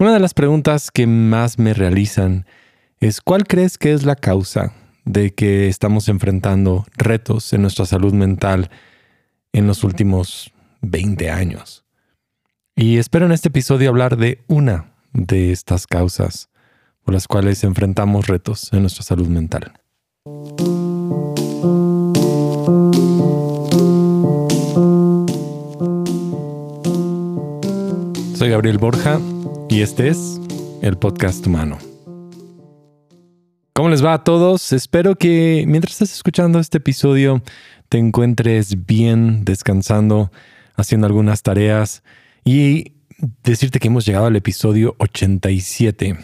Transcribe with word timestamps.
Una 0.00 0.14
de 0.14 0.20
las 0.20 0.32
preguntas 0.32 0.90
que 0.90 1.06
más 1.06 1.58
me 1.58 1.74
realizan 1.74 2.46
es 3.00 3.20
¿cuál 3.20 3.46
crees 3.46 3.76
que 3.76 3.92
es 3.92 4.02
la 4.02 4.16
causa 4.16 4.72
de 5.04 5.34
que 5.34 5.68
estamos 5.68 6.08
enfrentando 6.08 6.86
retos 6.96 7.52
en 7.52 7.60
nuestra 7.60 7.84
salud 7.84 8.14
mental 8.14 8.70
en 9.52 9.66
los 9.66 9.84
últimos 9.84 10.54
20 10.80 11.30
años? 11.30 11.84
Y 12.74 12.96
espero 12.96 13.26
en 13.26 13.32
este 13.32 13.48
episodio 13.48 13.90
hablar 13.90 14.16
de 14.16 14.42
una 14.46 14.94
de 15.12 15.52
estas 15.52 15.86
causas 15.86 16.48
por 17.04 17.12
las 17.12 17.28
cuales 17.28 17.62
enfrentamos 17.62 18.26
retos 18.26 18.72
en 18.72 18.80
nuestra 18.80 19.02
salud 19.02 19.28
mental. 19.28 19.74
Soy 28.34 28.48
Gabriel 28.48 28.78
Borja 28.78 29.20
y 29.70 29.82
este 29.82 30.08
es 30.08 30.40
el 30.82 30.98
podcast 30.98 31.46
humano. 31.46 31.78
¿Cómo 33.72 33.88
les 33.88 34.04
va 34.04 34.14
a 34.14 34.24
todos? 34.24 34.72
Espero 34.72 35.14
que 35.14 35.64
mientras 35.68 35.92
estés 35.92 36.12
escuchando 36.12 36.58
este 36.58 36.78
episodio 36.78 37.40
te 37.88 37.98
encuentres 37.98 38.84
bien, 38.84 39.44
descansando, 39.44 40.32
haciendo 40.74 41.06
algunas 41.06 41.42
tareas 41.42 42.02
y 42.44 42.94
decirte 43.44 43.78
que 43.78 43.86
hemos 43.86 44.04
llegado 44.04 44.26
al 44.26 44.34
episodio 44.34 44.96
87. 44.98 46.18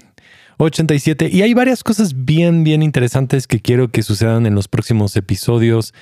87 0.58 1.28
y 1.32 1.42
hay 1.42 1.54
varias 1.54 1.84
cosas 1.84 2.24
bien, 2.24 2.64
bien 2.64 2.82
interesantes 2.82 3.46
que 3.46 3.60
quiero 3.60 3.88
que 3.88 4.02
sucedan 4.02 4.46
en 4.46 4.56
los 4.56 4.66
próximos 4.66 5.14
episodios. 5.16 5.94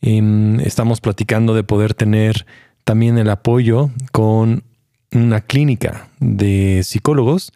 Em, 0.00 0.58
estamos 0.60 1.00
platicando 1.00 1.54
de 1.54 1.62
poder 1.62 1.94
tener 1.94 2.44
también 2.82 3.18
el 3.18 3.30
apoyo 3.30 3.90
con 4.10 4.64
una 5.12 5.40
clínica 5.40 6.08
de 6.20 6.82
psicólogos 6.84 7.52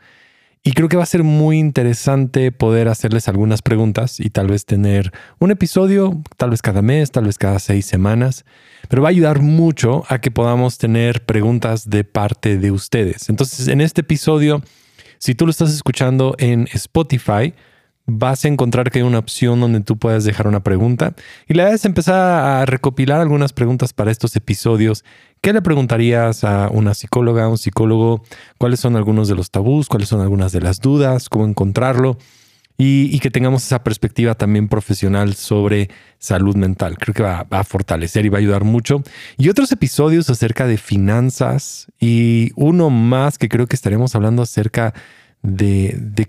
y 0.65 0.75
creo 0.75 0.89
que 0.89 0.97
va 0.97 1.03
a 1.03 1.07
ser 1.07 1.25
muy 1.25 1.59
interesante 1.59 2.53
poder 2.53 2.87
hacerles 2.87 3.27
algunas 3.29 3.63
preguntas 3.63 4.21
y 4.21 4.31
tal 4.31 4.47
vez 4.47 4.65
tener 4.65 5.13
un 5.41 5.51
episodio, 5.51 6.23
tal 6.37 6.51
vez 6.51 6.63
cada 6.63 6.83
mes, 6.83 7.11
tal 7.11 7.25
vez 7.25 7.37
cada 7.37 7.59
seis 7.59 7.85
semanas, 7.85 8.45
pero 8.89 9.03
va 9.03 9.09
a 9.09 9.11
ayudar 9.11 9.43
mucho 9.43 10.05
a 10.09 10.21
que 10.21 10.31
podamos 10.31 10.79
tener 10.79 11.25
preguntas 11.25 11.91
de 11.91 12.05
parte 12.05 12.59
de 12.59 12.71
ustedes. 12.71 13.29
Entonces, 13.29 13.67
en 13.67 13.81
este 13.81 14.03
episodio, 14.03 14.63
si 15.19 15.35
tú 15.35 15.47
lo 15.47 15.51
estás 15.51 15.75
escuchando 15.75 16.37
en 16.39 16.69
Spotify, 16.73 17.55
vas 18.07 18.45
a 18.45 18.49
encontrar 18.49 18.91
que 18.91 18.99
hay 18.99 19.05
una 19.05 19.19
opción 19.19 19.61
donde 19.61 19.81
tú 19.81 19.97
puedes 19.97 20.25
dejar 20.25 20.49
una 20.49 20.63
pregunta 20.63 21.15
y 21.49 21.55
la 21.55 21.65
idea 21.65 21.77
empezar 21.85 22.15
a 22.15 22.67
recopilar 22.67 23.21
algunas 23.21 23.53
preguntas 23.53 23.93
para 23.93 24.11
estos 24.11 24.35
episodios. 24.37 25.05
¿Qué 25.41 25.53
le 25.53 25.63
preguntarías 25.63 26.45
a 26.45 26.69
una 26.69 26.95
psicóloga, 26.95 27.45
a 27.45 27.49
un 27.49 27.59
psicólogo? 27.59 28.23
¿Cuáles 28.59 28.81
son 28.81 28.97
algunos 28.97 29.29
de 29.29 29.35
los 29.35 29.51
tabús? 29.51 29.89
¿Cuáles 29.89 30.09
son 30.09 30.21
algunas 30.21 30.53
de 30.53 30.61
las 30.61 30.81
dudas? 30.81 31.29
¿Cómo 31.29 31.47
encontrarlo? 31.47 32.19
Y, 32.79 33.21
que 33.21 33.31
tengamos 33.31 33.65
esa 33.65 33.85
perspectiva 33.85 34.35
también 34.35 34.67
profesional 34.67 35.35
sobre 35.35 35.89
salud 36.19 36.57
mental. 36.57 36.99
Creo 36.99 37.15
que 37.15 37.23
va, 37.23 37.45
va, 37.45 37.61
a 37.61 37.65
fortalecer 37.65 38.27
y 38.27 38.29
va 38.29 38.39
a 38.39 38.41
ayudar 38.41 38.65
mucho. 38.65 39.05
Y 39.37 39.51
otros 39.51 39.71
episodios 39.71 40.29
acerca 40.31 40.67
de 40.67 40.79
finanzas 40.79 41.87
y 42.01 42.51
uno 42.57 42.91
más 42.91 43.39
que 43.39 43.49
creo 43.49 43.69
que 43.69 43.77
estaremos 43.77 44.17
hablando 44.17 44.43
acerca 44.43 44.95
de, 44.95 44.95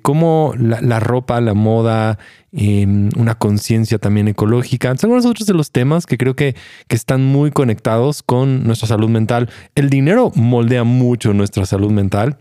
cómo 0.01 0.53
la, 0.57 0.99
ropa, 0.99 1.39
la 1.41 1.53
moda, 1.53 2.17
em, 2.51 3.09
una 3.17 3.35
conciencia 3.35 3.99
también 3.99 4.27
ecológica, 4.27 4.89
son 4.97 5.09
algunos 5.09 5.25
otros 5.25 5.47
de 5.47 5.53
los 5.53 5.71
temas 5.71 6.05
que 6.05 6.17
creo 6.17 6.35
que, 6.35 6.55
que 6.87 6.95
están 6.95 7.23
muy 7.23 7.51
conectados 7.51 8.23
con 8.23 8.63
nuestra 8.63 8.87
salud 8.87 9.09
mental. 9.09 9.49
El 9.75 9.89
dinero 9.89 10.31
moldea 10.35 10.83
mucho 10.83 11.33
nuestra 11.33 11.65
salud 11.65 11.91
mental. 11.91 12.37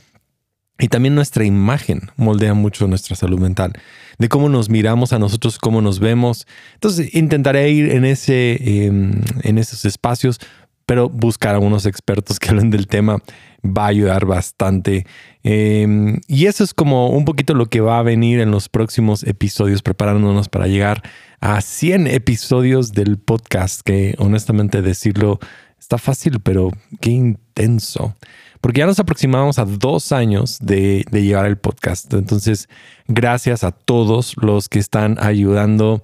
Y 0.78 0.88
también 0.88 1.14
nuestra 1.14 1.44
imagen 1.44 2.00
moldea 2.16 2.54
mucho 2.54 2.88
nuestra 2.88 3.14
salud 3.14 3.38
mental, 3.38 3.72
de 4.18 4.28
cómo 4.28 4.48
nos 4.48 4.68
miramos 4.68 5.12
a 5.12 5.18
nosotros, 5.20 5.58
cómo 5.58 5.80
nos 5.80 6.00
vemos. 6.00 6.46
Entonces 6.74 7.14
intentaré 7.14 7.70
ir 7.70 7.92
en, 7.92 8.04
ese, 8.04 8.86
em, 8.86 9.20
en 9.42 9.58
esos 9.58 9.84
espacios 9.84 10.40
pero 10.86 11.08
buscar 11.08 11.54
a 11.54 11.58
unos 11.58 11.86
expertos 11.86 12.38
que 12.38 12.48
hablen 12.50 12.70
del 12.70 12.86
tema 12.86 13.22
va 13.64 13.84
a 13.84 13.88
ayudar 13.88 14.26
bastante. 14.26 15.06
Em, 15.42 16.20
y 16.26 16.46
eso 16.46 16.64
es 16.64 16.74
como 16.74 17.10
un 17.10 17.24
poquito 17.24 17.54
lo 17.54 17.66
que 17.66 17.80
va 17.80 17.98
a 17.98 18.02
venir 18.02 18.40
en 18.40 18.50
los 18.50 18.68
próximos 18.68 19.22
episodios, 19.22 19.82
preparándonos 19.82 20.48
para 20.48 20.66
llegar 20.66 21.02
a 21.40 21.60
100 21.60 22.06
episodios 22.06 22.92
del 22.92 23.18
podcast, 23.18 23.82
que 23.82 24.14
honestamente 24.18 24.82
decirlo 24.82 25.38
está 25.78 25.98
fácil, 25.98 26.40
pero 26.40 26.70
qué 27.00 27.10
intenso. 27.10 28.14
Porque 28.60 28.78
ya 28.78 28.86
nos 28.86 29.00
aproximamos 29.00 29.58
a 29.58 29.64
dos 29.64 30.12
años 30.12 30.58
de, 30.60 31.04
de 31.10 31.22
llevar 31.24 31.46
el 31.46 31.58
podcast. 31.58 32.14
Entonces, 32.14 32.68
gracias 33.08 33.64
a 33.64 33.72
todos 33.72 34.36
los 34.40 34.68
que 34.68 34.78
están 34.78 35.16
ayudando 35.20 36.02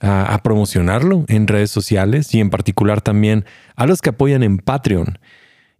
a, 0.00 0.40
promocionarlo 0.42 1.24
en 1.28 1.46
redes 1.46 1.70
sociales 1.70 2.34
y 2.34 2.40
en 2.40 2.50
particular 2.50 3.00
también 3.00 3.44
a 3.76 3.86
los 3.86 4.00
que 4.00 4.10
apoyan 4.10 4.42
en 4.42 4.58
Patreon. 4.58 5.18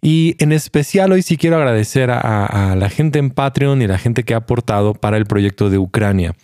Y 0.00 0.36
en 0.38 0.52
especial 0.52 1.12
hoy 1.12 1.22
sí 1.22 1.36
quiero 1.36 1.56
agradecer 1.56 2.10
a, 2.10 2.74
la 2.76 2.88
gente 2.88 3.18
en 3.18 3.30
Patreon 3.30 3.82
y 3.82 3.86
la 3.86 3.98
gente 3.98 4.22
que 4.22 4.34
ha 4.34 4.38
aportado 4.38 4.94
para 4.94 5.16
el 5.16 5.26
proyecto 5.26 5.70
de 5.70 5.78
Ucrania. 5.78 6.34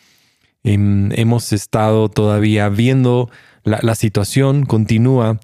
Em, 0.64 1.12
hemos 1.12 1.52
estado 1.52 2.08
todavía 2.08 2.68
viendo 2.68 3.30
la, 3.64 3.94
situación, 3.94 4.66
continúa. 4.66 5.38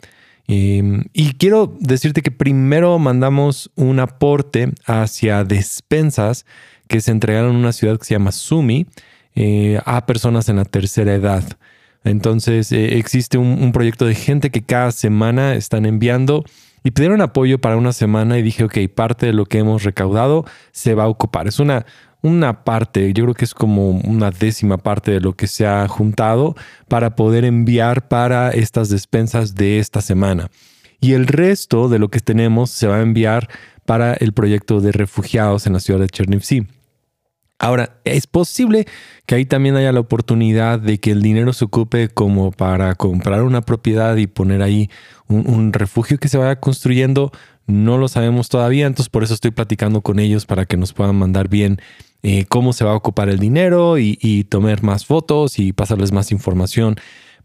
Em, 0.48 1.04
y 1.12 1.34
quiero 1.34 1.76
decirte 1.78 2.22
que 2.22 2.30
primero 2.30 2.98
mandamos 2.98 3.70
un 3.76 4.00
aporte 4.00 4.72
hacia 4.86 5.44
despensas 5.44 6.46
que 6.88 7.00
se 7.00 7.12
entregaron 7.12 7.52
en 7.52 7.56
una 7.56 7.72
ciudad 7.72 7.98
que 7.98 8.04
se 8.04 8.14
llama 8.14 8.32
Sumi 8.32 8.86
eh, 9.36 9.80
a 9.84 10.06
personas 10.06 10.48
en 10.48 10.56
la 10.56 10.64
tercera 10.64 11.14
edad. 11.14 11.44
Entonces 12.04 12.72
eh, 12.72 12.98
existe 12.98 13.38
un, 13.38 13.72
proyecto 13.72 14.06
de 14.06 14.14
gente 14.14 14.50
que 14.50 14.62
cada 14.62 14.90
semana 14.92 15.54
están 15.54 15.84
enviando 15.84 16.44
y 16.82 16.92
pidieron 16.92 17.20
apoyo 17.20 17.58
para 17.58 17.76
una 17.76 17.92
semana 17.92 18.38
y 18.38 18.42
dije, 18.42 18.64
ok, 18.64 18.78
parte 18.94 19.26
de 19.26 19.32
lo 19.32 19.44
que 19.44 19.58
hemos 19.58 19.84
recaudado 19.84 20.44
se 20.72 20.94
va 20.94 21.04
a 21.04 21.08
ocupar. 21.08 21.46
Es 21.46 21.60
una, 21.60 21.84
una 22.22 22.64
parte, 22.64 23.12
yo 23.12 23.24
creo 23.24 23.34
que 23.34 23.44
es 23.44 23.54
como 23.54 23.90
una 23.90 24.30
décima 24.30 24.78
parte 24.78 25.10
de 25.10 25.20
lo 25.20 25.34
que 25.34 25.46
se 25.46 25.66
ha 25.66 25.86
juntado 25.88 26.56
para 26.88 27.16
poder 27.16 27.44
enviar 27.44 28.08
para 28.08 28.50
estas 28.50 28.88
despensas 28.88 29.54
de 29.54 29.78
esta 29.78 30.00
semana. 30.00 30.50
Y 31.02 31.12
el 31.12 31.26
resto 31.26 31.88
de 31.88 31.98
lo 31.98 32.08
que 32.08 32.20
tenemos 32.20 32.70
se 32.70 32.86
va 32.86 32.96
a 32.96 33.02
enviar 33.02 33.48
para 33.84 34.14
el 34.14 34.32
proyecto 34.32 34.80
de 34.80 34.92
refugiados 34.92 35.66
en 35.66 35.74
la 35.74 35.80
ciudad 35.80 36.00
de 36.00 36.08
Chernivtsi. 36.08 36.66
Ahora, 37.62 38.00
es 38.04 38.26
posible 38.26 38.86
que 39.26 39.34
ahí 39.34 39.44
también 39.44 39.76
haya 39.76 39.92
la 39.92 40.00
oportunidad 40.00 40.78
de 40.80 40.98
que 40.98 41.10
el 41.10 41.20
dinero 41.20 41.52
se 41.52 41.66
ocupe 41.66 42.08
como 42.08 42.52
para 42.52 42.94
comprar 42.94 43.42
una 43.42 43.60
propiedad 43.60 44.16
y 44.16 44.26
poner 44.26 44.62
ahí 44.62 44.88
un, 45.28 45.74
refugio 45.74 46.16
que 46.16 46.28
se 46.28 46.38
vaya 46.38 46.58
construyendo. 46.58 47.32
No 47.66 47.98
lo 47.98 48.08
sabemos 48.08 48.48
todavía, 48.48 48.86
entonces 48.86 49.10
por 49.10 49.24
eso 49.24 49.34
estoy 49.34 49.50
platicando 49.50 50.00
con 50.00 50.18
ellos 50.20 50.46
para 50.46 50.64
que 50.64 50.78
nos 50.78 50.94
puedan 50.94 51.16
mandar 51.16 51.48
bien 51.48 51.82
eh, 52.22 52.46
cómo 52.48 52.72
se 52.72 52.86
va 52.86 52.92
a 52.92 52.96
ocupar 52.96 53.28
el 53.28 53.38
dinero 53.38 53.98
y, 53.98 54.18
y 54.22 54.44
tomar 54.44 54.82
más 54.82 55.04
fotos 55.04 55.58
y 55.58 55.74
pasarles 55.74 56.12
más 56.12 56.32
información 56.32 56.96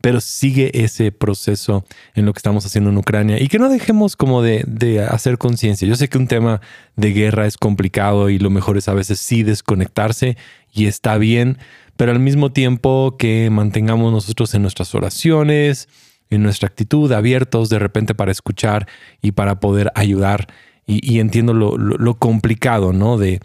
pero 0.05 0.21
sigue 0.21 0.69
ese 0.83 1.11
proceso 1.11 1.83
en 2.13 2.27
lo 2.27 2.33
que 2.33 2.37
estamos 2.37 2.63
haciendo 2.63 2.91
en 2.91 2.97
Ucrania 2.99 3.41
y 3.41 3.47
que 3.47 3.57
no 3.57 3.69
dejemos 3.69 4.15
como 4.15 4.43
de, 4.43 5.03
hacer 5.09 5.39
conciencia. 5.39 5.87
Yo 5.87 5.95
sé 5.95 6.09
que 6.09 6.19
un 6.19 6.27
tema 6.27 6.61
de 6.95 7.11
guerra 7.11 7.47
es 7.47 7.57
complicado 7.57 8.29
y 8.29 8.37
lo 8.37 8.51
mejor 8.51 8.77
es 8.77 8.87
a 8.87 8.93
veces 8.93 9.17
sí 9.17 9.41
desconectarse 9.41 10.37
y 10.71 10.85
está 10.85 11.17
bien, 11.17 11.57
pero 11.97 12.11
al 12.11 12.19
mismo 12.19 12.51
tiempo 12.51 13.15
que 13.17 13.49
mantengamos 13.49 14.11
nosotros 14.11 14.53
en 14.53 14.61
nuestras 14.61 14.93
oraciones, 14.93 15.89
en 16.29 16.43
nuestra 16.43 16.67
actitud 16.67 17.11
abiertos 17.11 17.69
de 17.69 17.79
repente 17.79 18.13
para 18.13 18.31
escuchar 18.31 18.87
y 19.23 19.31
para 19.31 19.59
poder 19.59 19.91
ayudar. 19.95 20.45
Y, 20.85 21.17
entiendo 21.17 21.55
lo, 21.55 22.19
complicado, 22.19 22.93
¿no? 22.93 23.17
De, 23.17 23.39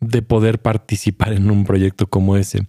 de 0.00 0.20
poder 0.20 0.60
participar 0.60 1.32
en 1.32 1.50
un 1.50 1.64
proyecto 1.64 2.06
como 2.06 2.36
ese. 2.36 2.66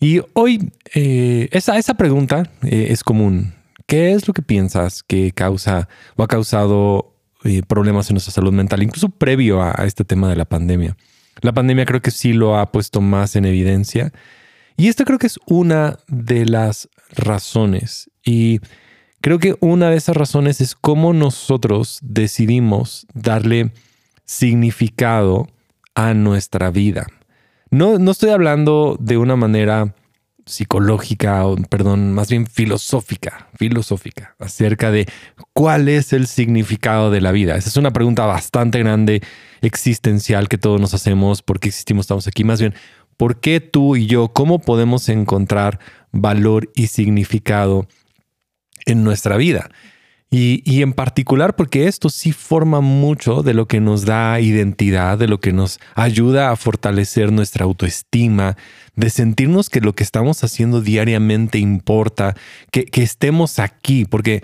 Y 0.00 0.20
hoy 0.34 0.72
eh, 0.94 1.48
esa, 1.52 1.78
esa 1.78 1.94
pregunta 1.94 2.50
eh, 2.62 2.88
es 2.90 3.02
común. 3.02 3.54
¿Qué 3.86 4.12
es 4.12 4.26
lo 4.26 4.34
que 4.34 4.42
piensas 4.42 5.02
que 5.02 5.32
causa 5.32 5.88
o 6.16 6.22
ha 6.22 6.28
causado 6.28 7.14
eh, 7.44 7.62
problemas 7.66 8.10
en 8.10 8.14
nuestra 8.14 8.32
salud 8.32 8.52
mental, 8.52 8.82
incluso 8.82 9.08
previo 9.08 9.62
a, 9.62 9.72
este 9.86 10.04
tema 10.04 10.28
de 10.28 10.36
la 10.36 10.44
pandemia? 10.44 10.96
La 11.40 11.52
pandemia 11.52 11.84
creo 11.84 12.02
que 12.02 12.10
sí 12.10 12.32
lo 12.32 12.58
ha 12.58 12.72
puesto 12.72 13.00
más 13.00 13.36
en 13.36 13.44
evidencia. 13.44 14.12
Y 14.76 14.88
esta 14.88 15.04
creo 15.04 15.18
que 15.18 15.28
es 15.28 15.38
una 15.46 15.98
de 16.08 16.46
las 16.46 16.88
razones. 17.14 18.10
Y 18.24 18.60
creo 19.20 19.38
que 19.38 19.56
una 19.60 19.90
de 19.90 19.96
esas 19.96 20.16
razones 20.16 20.60
es 20.60 20.74
cómo 20.74 21.12
nosotros 21.12 22.00
decidimos 22.02 23.06
darle 23.14 23.72
significado 24.24 25.48
a 25.94 26.12
nuestra 26.12 26.70
vida. 26.70 27.06
No, 27.76 27.98
no 27.98 28.10
estoy 28.12 28.30
hablando 28.30 28.96
de 28.98 29.18
una 29.18 29.36
manera 29.36 29.94
psicológica, 30.46 31.44
o 31.44 31.56
perdón, 31.56 32.14
más 32.14 32.30
bien 32.30 32.46
filosófica, 32.46 33.50
filosófica, 33.58 34.34
acerca 34.38 34.90
de 34.90 35.06
cuál 35.52 35.90
es 35.90 36.14
el 36.14 36.26
significado 36.26 37.10
de 37.10 37.20
la 37.20 37.32
vida. 37.32 37.54
Esa 37.54 37.68
es 37.68 37.76
una 37.76 37.92
pregunta 37.92 38.24
bastante 38.24 38.78
grande, 38.78 39.20
existencial, 39.60 40.48
que 40.48 40.56
todos 40.56 40.80
nos 40.80 40.94
hacemos, 40.94 41.42
¿por 41.42 41.60
qué 41.60 41.68
existimos, 41.68 42.04
estamos 42.04 42.26
aquí? 42.26 42.44
Más 42.44 42.60
bien, 42.60 42.72
¿por 43.18 43.40
qué 43.40 43.60
tú 43.60 43.94
y 43.94 44.06
yo, 44.06 44.28
cómo 44.28 44.58
podemos 44.58 45.10
encontrar 45.10 45.78
valor 46.12 46.70
y 46.74 46.86
significado 46.86 47.86
en 48.86 49.04
nuestra 49.04 49.36
vida? 49.36 49.68
Y, 50.28 50.82
en 50.82 50.92
particular 50.92 51.54
porque 51.54 51.86
esto 51.86 52.10
sí 52.10 52.32
forma 52.32 52.80
mucho 52.80 53.42
de 53.42 53.54
lo 53.54 53.68
que 53.68 53.80
nos 53.80 54.04
da 54.04 54.40
identidad, 54.40 55.18
de 55.18 55.28
lo 55.28 55.38
que 55.38 55.52
nos 55.52 55.78
ayuda 55.94 56.50
a 56.50 56.56
fortalecer 56.56 57.30
nuestra 57.30 57.64
autoestima, 57.64 58.56
de 58.96 59.08
sentirnos 59.10 59.70
que 59.70 59.80
lo 59.80 59.94
que 59.94 60.02
estamos 60.02 60.42
haciendo 60.42 60.80
diariamente 60.80 61.58
importa, 61.58 62.34
que, 62.72 62.88
estemos 62.94 63.60
aquí, 63.60 64.04
porque 64.04 64.42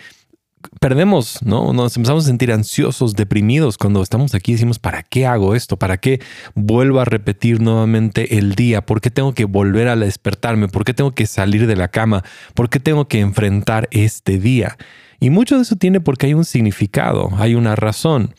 perdemos, 0.79 1.43
¿no? 1.43 1.73
Nos 1.73 1.97
empezamos 1.97 2.25
a 2.25 2.29
sentir 2.29 2.53
ansiosos, 2.53 3.15
deprimidos 3.17 3.77
cuando 3.77 4.03
estamos 4.03 4.37
aquí. 4.37 4.53
Decimos, 4.53 4.79
¿para 4.79 5.03
qué 5.03 5.27
hago 5.27 5.57
esto? 5.57 5.77
¿Para 5.77 5.97
qué 5.97 6.21
vuelvo 6.55 7.01
a 7.01 7.05
repetir 7.05 7.61
nuevamente 7.61 8.39
el 8.39 8.55
día? 8.55 8.87
¿Por 8.87 9.01
qué 9.01 9.11
tengo 9.11 9.35
que 9.35 9.47
volver 9.47 9.89
a 9.89 9.97
despertarme? 9.97 10.69
¿Por 10.69 10.85
qué 10.85 10.95
tengo 10.95 11.11
que 11.11 11.27
salir 11.27 11.67
de 11.67 11.75
la 11.75 11.89
cama? 11.89 12.23
¿Por 12.55 12.71
qué 12.71 12.79
tengo 12.79 13.09
que 13.09 13.19
enfrentar 13.19 13.89
este 13.91 14.39
día? 14.39 14.79
Y 15.23 15.31
mucho 15.31 15.55
de 15.55 15.63
eso 15.63 15.77
tiene 15.77 16.01
porque 16.01 16.27
hay 16.27 16.35
un 16.35 16.45
significado, 16.45 17.31
hay 17.37 17.55
una 17.55 17.77
razón. 17.77 18.35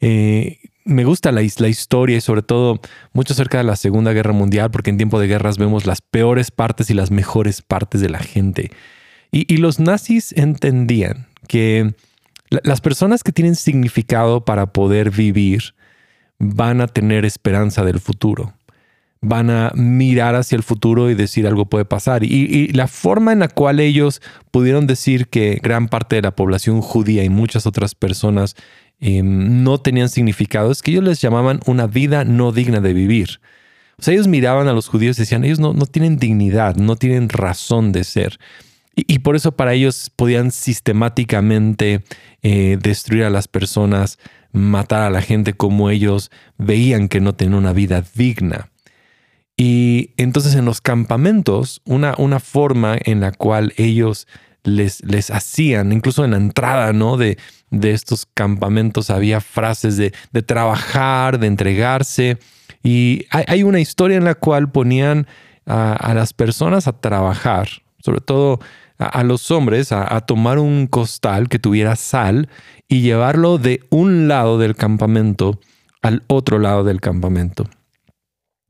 Eh, 0.00 0.58
me 0.84 1.04
gusta 1.04 1.30
la, 1.30 1.42
la, 1.58 1.68
historia 1.68 2.16
y 2.16 2.20
sobre 2.20 2.42
todo 2.42 2.80
mucho 3.12 3.34
acerca 3.34 3.58
de 3.58 3.62
la 3.62 3.76
Segunda 3.76 4.12
Guerra 4.12 4.32
Mundial, 4.32 4.72
porque 4.72 4.90
en 4.90 4.96
tiempo 4.96 5.20
de 5.20 5.28
guerras 5.28 5.58
vemos 5.58 5.86
las 5.86 6.00
peores 6.00 6.50
partes 6.50 6.90
y 6.90 6.94
las 6.94 7.12
mejores 7.12 7.62
partes 7.62 8.00
de 8.00 8.08
la 8.08 8.18
gente. 8.18 8.72
Y, 9.30 9.58
los 9.58 9.78
nazis 9.78 10.32
entendían 10.32 11.28
que 11.46 11.94
las 12.50 12.80
personas 12.80 13.22
que 13.22 13.30
tienen 13.30 13.54
significado 13.54 14.44
para 14.44 14.72
poder 14.72 15.12
vivir 15.12 15.76
van 16.40 16.80
a 16.80 16.88
tener 16.88 17.26
esperanza 17.26 17.84
del 17.84 18.00
futuro 18.00 18.57
van 19.20 19.50
a 19.50 19.72
mirar 19.74 20.34
hacia 20.34 20.56
el 20.56 20.62
futuro 20.62 21.10
y 21.10 21.14
decir 21.14 21.46
algo 21.46 21.66
puede 21.66 21.84
pasar. 21.84 22.24
Y, 22.24 22.68
la 22.72 22.86
forma 22.86 23.32
en 23.32 23.40
la 23.40 23.48
cual 23.48 23.80
ellos 23.80 24.20
pudieron 24.50 24.86
decir 24.86 25.28
que 25.28 25.58
gran 25.62 25.88
parte 25.88 26.16
de 26.16 26.22
la 26.22 26.36
población 26.36 26.80
judía 26.80 27.24
y 27.24 27.28
muchas 27.28 27.66
otras 27.66 27.94
personas 27.94 28.54
em, 29.00 29.62
no 29.62 29.78
tenían 29.78 30.08
significado 30.08 30.70
es 30.70 30.82
que 30.82 30.92
ellos 30.92 31.04
les 31.04 31.20
llamaban 31.20 31.60
una 31.66 31.86
vida 31.86 32.24
no 32.24 32.52
digna 32.52 32.80
de 32.80 32.92
vivir. 32.92 33.40
O 33.98 34.02
sea, 34.02 34.14
ellos 34.14 34.28
miraban 34.28 34.68
a 34.68 34.72
los 34.72 34.88
judíos 34.88 35.18
y 35.18 35.22
decían, 35.22 35.44
ellos 35.44 35.58
no, 35.58 35.72
no 35.72 35.86
tienen 35.86 36.18
dignidad, 36.18 36.76
no 36.76 36.94
tienen 36.96 37.28
razón 37.28 37.90
de 37.90 38.04
ser. 38.04 38.38
Y, 39.06 39.20
por 39.20 39.36
eso 39.36 39.52
para 39.52 39.74
ellos 39.74 40.10
podían 40.14 40.50
sistemáticamente 40.50 42.02
eh, 42.42 42.78
destruir 42.82 43.24
a 43.24 43.30
las 43.30 43.46
personas, 43.46 44.18
matar 44.52 45.02
a 45.02 45.10
la 45.10 45.22
gente 45.22 45.52
como 45.52 45.88
ellos 45.90 46.32
veían 46.56 47.08
que 47.08 47.20
no 47.20 47.34
tenían 47.34 47.58
una 47.58 47.72
vida 47.72 48.02
digna. 48.16 48.70
Y 49.60 50.14
entonces 50.16 50.54
en 50.54 50.64
los 50.64 50.80
campamentos, 50.80 51.82
una, 51.84 52.14
una 52.16 52.38
forma 52.38 52.96
en 53.04 53.18
la 53.18 53.32
cual 53.32 53.74
ellos 53.76 54.28
les, 54.62 55.04
les 55.04 55.32
hacían, 55.32 55.90
incluso 55.90 56.24
en 56.24 56.30
la 56.30 56.36
entrada 56.36 56.92
¿no? 56.92 57.16
de, 57.16 57.38
de 57.72 57.90
estos 57.90 58.24
campamentos 58.24 59.10
había 59.10 59.40
frases 59.40 59.96
de, 59.96 60.14
de 60.30 60.42
trabajar, 60.42 61.40
de 61.40 61.48
entregarse. 61.48 62.38
Y 62.84 63.26
hay, 63.30 63.64
una 63.64 63.80
historia 63.80 64.16
en 64.16 64.24
la 64.24 64.36
cual 64.36 64.70
ponían 64.70 65.26
a, 65.66 66.14
las 66.14 66.32
personas 66.32 66.86
a 66.86 66.92
trabajar, 66.92 67.68
sobre 67.98 68.20
todo 68.20 68.60
a, 68.96 69.24
los 69.24 69.50
hombres, 69.50 69.90
a, 69.90 70.14
a, 70.14 70.20
tomar 70.20 70.60
un 70.60 70.86
costal 70.86 71.48
que 71.48 71.58
tuviera 71.58 71.96
sal 71.96 72.48
y 72.86 73.00
llevarlo 73.00 73.58
de 73.58 73.80
un 73.90 74.28
lado 74.28 74.56
del 74.56 74.76
campamento 74.76 75.58
al 76.00 76.22
otro 76.28 76.60
lado 76.60 76.84
del 76.84 77.00
campamento 77.00 77.64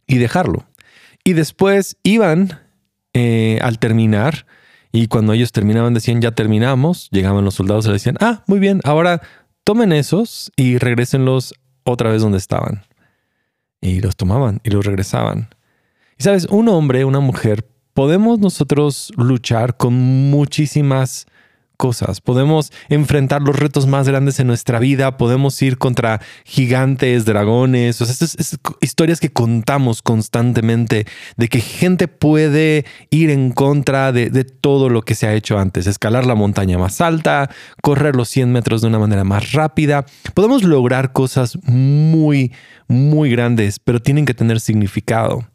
y 0.06 0.16
dejarlo. 0.16 0.67
Y 1.28 1.34
después 1.34 1.98
iban 2.04 2.58
eh, 3.12 3.58
al 3.60 3.78
terminar 3.78 4.46
y 4.92 5.08
cuando 5.08 5.34
ellos 5.34 5.52
terminaban 5.52 5.92
decían 5.92 6.22
ya 6.22 6.30
terminamos, 6.30 7.10
llegaban 7.10 7.44
los 7.44 7.56
soldados 7.56 7.84
y 7.84 7.88
le 7.88 7.92
decían, 7.92 8.16
ah, 8.20 8.44
muy 8.46 8.58
bien, 8.58 8.80
ahora 8.82 9.20
tomen 9.62 9.92
esos 9.92 10.50
y 10.56 10.78
regresenlos 10.78 11.52
otra 11.84 12.10
vez 12.10 12.22
donde 12.22 12.38
estaban. 12.38 12.86
Y 13.82 14.00
los 14.00 14.16
tomaban 14.16 14.62
y 14.64 14.70
los 14.70 14.86
regresaban. 14.86 15.50
Y 16.16 16.22
sabes, 16.22 16.46
un 16.46 16.66
hombre, 16.70 17.04
una 17.04 17.20
mujer, 17.20 17.68
podemos 17.92 18.38
nosotros 18.38 19.12
luchar 19.18 19.76
con 19.76 19.92
muchísimas 20.30 21.26
cosas. 21.78 22.20
Podemos 22.20 22.70
enfrentar 22.90 23.40
los 23.40 23.56
retos 23.56 23.86
más 23.86 24.06
grandes 24.06 24.38
en 24.40 24.48
nuestra 24.48 24.78
vida, 24.78 25.16
podemos 25.16 25.60
ir 25.62 25.78
contra 25.78 26.20
gigantes, 26.44 27.24
dragones, 27.24 28.02
o 28.02 28.04
sea, 28.04 28.28
historias 28.82 29.20
que 29.20 29.30
contamos 29.30 30.02
constantemente 30.02 31.06
de 31.38 31.48
que 31.48 31.60
gente 31.60 32.08
puede 32.08 32.84
ir 33.08 33.30
en 33.30 33.52
contra 33.52 34.12
de, 34.12 34.28
de, 34.28 34.44
todo 34.44 34.90
lo 34.90 35.02
que 35.02 35.14
se 35.14 35.26
ha 35.26 35.34
hecho 35.34 35.58
antes, 35.58 35.86
escalar 35.86 36.26
la 36.26 36.34
montaña 36.34 36.76
más 36.76 37.00
alta, 37.00 37.48
correr 37.80 38.16
los 38.16 38.28
100 38.28 38.52
metros 38.52 38.82
de 38.82 38.88
una 38.88 38.98
manera 38.98 39.24
más 39.24 39.52
rápida. 39.52 40.04
Podemos 40.34 40.64
lograr 40.64 41.12
cosas 41.12 41.56
muy, 41.62 42.52
muy 42.88 43.30
grandes, 43.30 43.78
pero 43.78 44.02
tienen 44.02 44.26
que 44.26 44.34
tener 44.34 44.60
significado. 44.60 45.46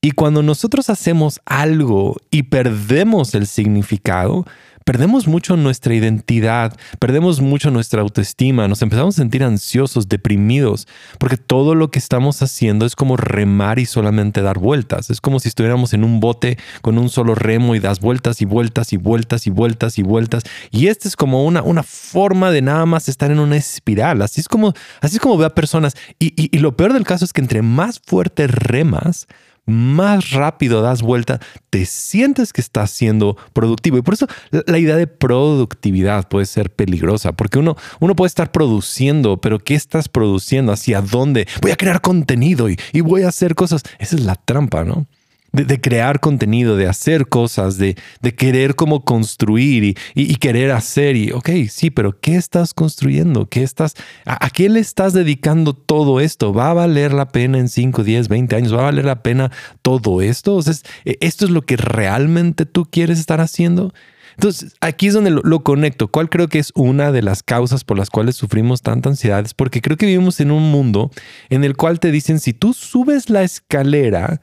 Y 0.00 0.12
cuando 0.12 0.42
nosotros 0.42 0.90
hacemos 0.90 1.40
algo 1.44 2.16
y 2.30 2.44
perdemos 2.44 3.34
el 3.34 3.48
significado, 3.48 4.46
perdemos 4.88 5.28
mucho 5.28 5.54
nuestra 5.58 5.94
identidad, 5.94 6.74
perdemos 6.98 7.42
mucho 7.42 7.70
nuestra 7.70 8.00
autoestima, 8.00 8.68
nos 8.68 8.80
empezamos 8.80 9.16
a 9.16 9.20
sentir 9.20 9.44
ansiosos, 9.44 10.08
deprimidos, 10.08 10.88
porque 11.18 11.36
todo 11.36 11.74
lo 11.74 11.90
que 11.90 11.98
estamos 11.98 12.40
haciendo 12.40 12.86
es 12.86 12.96
como 12.96 13.18
remar 13.18 13.78
y 13.78 13.84
solamente 13.84 14.40
dar 14.40 14.58
vueltas. 14.58 15.10
Es 15.10 15.20
como 15.20 15.40
si 15.40 15.48
estuviéramos 15.48 15.92
en 15.92 16.04
un 16.04 16.20
bote 16.20 16.56
con 16.80 16.96
un 16.96 17.10
solo 17.10 17.34
remo 17.34 17.74
y 17.74 17.80
das 17.80 18.00
vueltas 18.00 18.40
y 18.40 18.46
vueltas 18.46 18.94
y 18.94 18.96
vueltas 18.96 19.46
y 19.46 19.50
vueltas 19.50 19.98
y 19.98 20.02
vueltas. 20.02 20.44
Y 20.70 20.86
esta 20.86 21.06
es 21.06 21.16
como 21.16 21.44
una, 21.44 21.62
una 21.62 21.82
forma 21.82 22.50
de 22.50 22.62
nada 22.62 22.86
más 22.86 23.10
estar 23.10 23.30
en 23.30 23.40
una 23.40 23.58
espiral. 23.58 24.22
Así 24.22 24.40
es 24.40 24.48
como, 24.48 24.72
así 25.02 25.16
es 25.16 25.20
como 25.20 25.36
ve 25.36 25.44
a 25.44 25.54
personas. 25.54 25.96
Y, 26.18 26.32
y 26.34 26.60
lo 26.60 26.78
peor 26.78 26.94
del 26.94 27.04
caso 27.04 27.26
es 27.26 27.34
que 27.34 27.42
entre 27.42 27.60
más 27.60 28.00
fuerte 28.00 28.46
remas, 28.46 29.26
más 29.68 30.30
rápido 30.30 30.82
das 30.82 31.02
vuelta, 31.02 31.40
te 31.70 31.86
sientes 31.86 32.52
que 32.52 32.60
estás 32.60 32.90
siendo 32.90 33.36
productivo. 33.52 33.98
Y 33.98 34.02
por 34.02 34.14
eso 34.14 34.26
la, 34.50 34.78
idea 34.78 34.96
de 34.96 35.06
productividad 35.06 36.28
puede 36.28 36.46
ser 36.46 36.70
peligrosa, 36.70 37.32
porque 37.32 37.58
uno, 37.58 37.76
uno 38.00 38.16
puede 38.16 38.28
estar 38.28 38.50
produciendo, 38.50 39.40
pero 39.40 39.58
¿qué 39.58 39.74
estás 39.74 40.08
produciendo? 40.08 40.72
¿Hacia 40.72 41.02
dónde? 41.02 41.46
Voy 41.60 41.70
a 41.70 41.76
crear 41.76 42.00
contenido 42.00 42.68
y, 42.68 42.78
y 42.92 43.00
voy 43.02 43.22
a 43.22 43.28
hacer 43.28 43.54
cosas. 43.54 43.82
Esa 43.98 44.16
es 44.16 44.22
la 44.24 44.34
trampa, 44.34 44.84
¿no? 44.84 45.06
De, 45.52 45.80
crear 45.80 46.20
contenido, 46.20 46.76
de 46.76 46.86
hacer 46.86 47.28
cosas, 47.28 47.78
de, 47.78 47.96
de 48.20 48.34
querer 48.34 48.74
como 48.74 49.04
construir 49.04 49.96
y, 50.14 50.36
querer 50.36 50.70
hacer. 50.72 51.16
Y, 51.16 51.32
ok, 51.32 51.50
sí, 51.68 51.90
pero 51.90 52.18
¿qué 52.20 52.36
estás 52.36 52.74
construyendo? 52.74 53.48
¿Qué 53.48 53.62
estás, 53.62 53.94
a, 54.24 54.50
qué 54.50 54.68
le 54.68 54.80
estás 54.80 55.12
dedicando 55.12 55.74
todo 55.74 56.20
esto? 56.20 56.52
¿Va 56.52 56.70
a 56.70 56.74
valer 56.74 57.12
la 57.12 57.28
pena 57.28 57.58
en 57.58 57.68
5, 57.68 58.04
10, 58.04 58.28
20 58.28 58.56
años? 58.56 58.74
¿Va 58.74 58.80
a 58.80 58.84
valer 58.84 59.04
la 59.04 59.22
pena 59.22 59.50
todo 59.82 60.20
esto? 60.20 60.60
E, 61.04 61.16
¿esto 61.20 61.44
es 61.44 61.50
lo 61.50 61.62
que 61.62 61.76
realmente 61.76 62.66
tú 62.66 62.86
quieres 62.90 63.18
estar 63.18 63.40
haciendo? 63.40 63.92
Entonces, 64.38 64.76
aquí 64.80 65.08
es 65.08 65.14
donde 65.14 65.32
lo, 65.32 65.64
conecto. 65.64 66.06
¿Cuál 66.06 66.30
creo 66.30 66.46
que 66.46 66.60
es 66.60 66.70
una 66.76 67.10
de 67.10 67.22
las 67.22 67.42
causas 67.42 67.82
por 67.82 67.98
las 67.98 68.08
cuales 68.08 68.36
sufrimos 68.36 68.82
tanta 68.82 69.08
ansiedad? 69.08 69.44
Es 69.44 69.52
porque 69.52 69.82
creo 69.82 69.96
que 69.96 70.06
vivimos 70.06 70.38
en 70.38 70.52
un 70.52 70.70
mundo 70.70 71.10
en 71.50 71.64
el 71.64 71.76
cual 71.76 71.98
te 71.98 72.12
dicen, 72.12 72.38
si 72.38 72.52
tú 72.52 72.72
subes 72.72 73.30
la 73.30 73.42
escalera, 73.42 74.40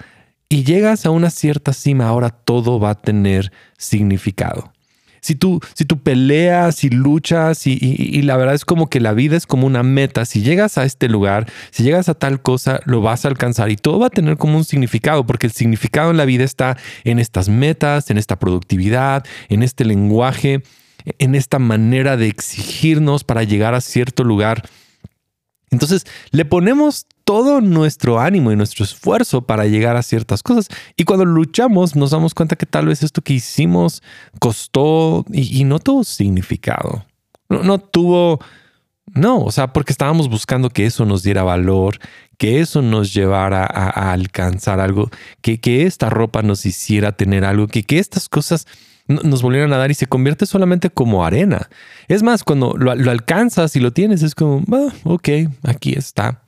y 0.50 0.64
llegas 0.64 1.06
a 1.06 1.10
una 1.10 1.30
cierta 1.30 1.74
cima, 1.74 2.08
ahora 2.08 2.30
todo 2.30 2.80
va 2.80 2.92
a 2.92 2.96
tener 2.96 3.52
significado. 3.78 4.72
Si 5.22 5.34
tú, 5.34 5.60
si 5.74 5.86
tú 5.86 6.04
peleas 6.04 6.84
y 6.84 6.90
luchas 6.90 7.66
y, 7.66 8.22
la 8.22 8.38
verdad 8.38 8.54
es 8.54 8.64
como 8.64 8.92
que 8.92 9.00
la 9.00 9.14
vida 9.14 9.36
es 9.36 9.48
como 9.48 9.66
una 9.66 9.82
meta, 9.82 10.24
si 10.24 10.44
llegas 10.44 10.78
a 10.78 10.86
este 10.86 11.10
lugar, 11.10 11.52
si 11.72 11.82
llegas 11.82 12.10
a 12.10 12.14
tal 12.14 12.44
cosa, 12.44 12.80
lo 12.86 13.02
vas 13.02 13.26
a 13.26 13.30
alcanzar 13.30 13.72
y 13.72 13.76
todo 13.76 13.98
va 13.98 14.08
a 14.08 14.12
tener 14.12 14.38
como 14.38 14.56
un 14.56 14.64
significado, 14.64 15.26
porque 15.26 15.48
el 15.48 15.54
significado 15.54 16.12
en 16.12 16.18
la 16.18 16.26
vida 16.26 16.44
está 16.44 16.78
en 17.04 17.18
estas 17.18 17.50
metas, 17.50 18.12
en 18.12 18.20
esta 18.20 18.38
productividad, 18.38 19.26
en 19.50 19.64
este 19.64 19.84
lenguaje, 19.84 20.62
en 21.18 21.34
esta 21.34 21.58
manera 21.58 22.18
de 22.18 22.28
exigirnos 22.28 23.24
para 23.24 23.42
llegar 23.42 23.74
a 23.74 23.82
cierto 23.82 24.24
lugar 24.24 24.64
entonces 25.72 26.06
le 26.32 26.46
ponemos 26.46 27.08
todo 27.26 27.60
nuestro 27.60 28.20
ánimo 28.20 28.52
y 28.52 28.56
nuestro 28.56 28.86
esfuerzo 28.86 29.42
para 29.42 29.66
llegar 29.66 29.98
a 29.98 30.04
ciertas 30.04 30.44
cosas. 30.44 30.70
Y 30.96 31.04
cuando 31.04 31.26
luchamos 31.26 31.96
nos 31.96 32.12
damos 32.12 32.34
cuenta 32.34 32.56
que 32.56 32.68
tal 32.68 32.86
vez 32.86 33.04
esto 33.04 33.22
que 33.22 33.34
hicimos 33.34 34.04
costó 34.40 35.26
y, 35.32 35.64
no 35.66 35.80
tuvo 35.80 36.04
significado. 36.04 37.06
No, 37.50 37.64
no, 37.64 37.80
tuvo... 37.80 38.40
No, 39.14 39.40
o 39.40 39.52
sea, 39.52 39.72
porque 39.72 39.94
estábamos 39.94 40.30
buscando 40.30 40.70
que 40.70 40.86
eso 40.86 41.06
nos 41.06 41.24
diera 41.24 41.44
valor, 41.44 42.00
que 42.38 42.60
eso 42.60 42.82
nos 42.82 43.14
llevara 43.14 43.64
a, 43.64 44.12
alcanzar 44.12 44.80
algo, 44.80 45.10
que, 45.42 45.60
que, 45.60 45.84
esta 45.84 46.10
ropa 46.10 46.42
nos 46.42 46.66
hiciera 46.66 47.12
tener 47.12 47.46
algo, 47.46 47.68
que, 47.68 47.84
que 47.84 48.00
estas 48.00 48.28
cosas 48.28 48.66
nos 49.08 49.44
volvieran 49.44 49.72
a 49.74 49.78
dar 49.78 49.92
y 49.92 49.94
se 49.94 50.08
convierte 50.08 50.48
solamente 50.48 50.90
como 50.90 51.24
arena. 51.24 51.70
Es 52.08 52.24
más, 52.24 52.44
cuando 52.44 52.74
lo, 52.78 52.92
alcanzas 52.92 53.76
y 53.76 53.80
lo 53.80 53.94
tienes, 53.94 54.24
es 54.24 54.34
como, 54.34 54.64
ah, 54.76 54.92
ok, 55.04 55.30
aquí 55.64 55.94
está 55.94 56.42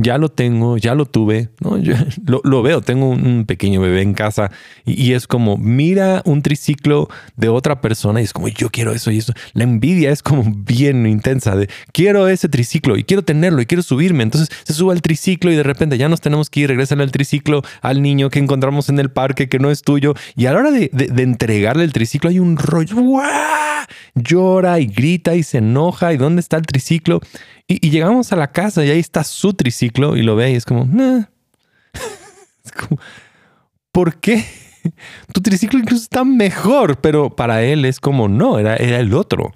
ya 0.00 0.18
lo 0.18 0.28
tengo, 0.28 0.78
ya 0.78 0.94
lo 0.94 1.06
tuve, 1.06 1.50
lo, 2.44 2.62
veo, 2.62 2.80
tengo 2.80 3.08
un, 3.08 3.44
pequeño 3.46 3.80
bebé 3.80 4.02
en 4.02 4.14
casa 4.14 4.50
y, 4.84 5.12
es 5.12 5.26
como, 5.26 5.56
mira 5.56 6.22
un 6.24 6.42
triciclo 6.42 7.08
de 7.36 7.48
otra 7.48 7.80
persona 7.80 8.20
y 8.20 8.24
es 8.24 8.32
como, 8.32 8.48
yo 8.48 8.70
quiero 8.70 8.92
eso 8.92 9.10
y 9.10 9.18
eso. 9.18 9.32
La 9.52 9.64
envidia 9.64 10.10
es 10.10 10.22
como 10.22 10.44
bien 10.44 11.06
intensa 11.06 11.56
de, 11.56 11.68
quiero 11.92 12.28
ese 12.28 12.48
triciclo 12.48 12.96
y 12.96 13.04
quiero 13.04 13.22
tenerlo 13.22 13.60
y 13.60 13.66
quiero 13.66 13.82
subirme. 13.82 14.22
Entonces 14.22 14.48
se 14.64 14.72
sube 14.72 14.92
al 14.92 15.02
triciclo 15.02 15.52
y 15.52 15.56
de 15.56 15.62
repente 15.62 15.98
ya 15.98 16.08
nos 16.08 16.20
tenemos 16.20 16.50
que 16.50 16.60
ir, 16.60 16.68
regresan 16.68 17.00
al 17.00 17.12
triciclo 17.12 17.62
al 17.82 18.02
niño 18.02 18.30
que 18.30 18.38
encontramos 18.38 18.88
en 18.88 18.98
el 18.98 19.10
parque 19.10 19.48
que 19.48 19.58
no 19.58 19.70
es 19.70 19.82
tuyo 19.82 20.14
y 20.36 20.46
a 20.46 20.52
la 20.52 20.60
hora 20.60 20.70
de, 20.70 20.90
entregarle 21.18 21.84
el 21.84 21.92
triciclo 21.92 22.30
hay 22.30 22.38
un 22.38 22.56
rollo, 22.56 22.96
llora 24.14 24.80
y 24.80 24.86
grita 24.86 25.34
y 25.34 25.42
se 25.42 25.58
enoja 25.58 26.12
y 26.12 26.16
¿dónde 26.16 26.40
está 26.40 26.56
el 26.56 26.66
triciclo? 26.66 27.20
Y, 27.70 27.90
llegamos 27.90 28.32
a 28.32 28.36
la 28.36 28.50
casa 28.50 28.84
y 28.84 28.90
ahí 28.90 28.98
está 28.98 29.22
su 29.22 29.54
triciclo 29.54 30.16
y 30.16 30.22
lo 30.22 30.34
ve 30.34 30.50
y 30.50 30.54
es 30.56 30.64
como, 30.64 30.82
es 32.64 32.72
como 32.72 33.00
¿por 33.92 34.16
qué? 34.16 34.44
Tu 35.32 35.40
triciclo 35.40 35.78
incluso 35.78 36.02
está 36.02 36.24
mejor, 36.24 37.00
pero 37.00 37.36
para 37.36 37.62
él 37.62 37.84
es 37.84 38.00
como, 38.00 38.28
no, 38.28 38.58
era, 38.58 38.74
era 38.74 38.98
el 38.98 39.14
otro. 39.14 39.52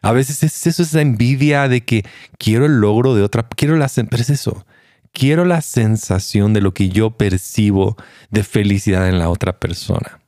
A 0.00 0.12
veces 0.12 0.42
es 0.42 0.66
eso, 0.66 0.82
esa 0.82 1.02
envidia 1.02 1.68
de 1.68 1.84
que 1.84 2.04
quiero 2.38 2.64
el 2.64 2.80
logro 2.80 3.14
de 3.14 3.22
otra, 3.22 3.46
quiero 3.46 3.76
la, 3.76 3.88
pero 3.88 4.22
es 4.22 4.30
eso, 4.30 4.64
quiero 5.12 5.44
la 5.44 5.60
sensación 5.60 6.54
de 6.54 6.62
lo 6.62 6.72
que 6.72 6.88
yo 6.88 7.10
percibo 7.10 7.96
de 8.30 8.42
felicidad 8.42 9.08
en 9.08 9.18
la 9.18 9.28
otra 9.28 9.58
persona 9.58 10.23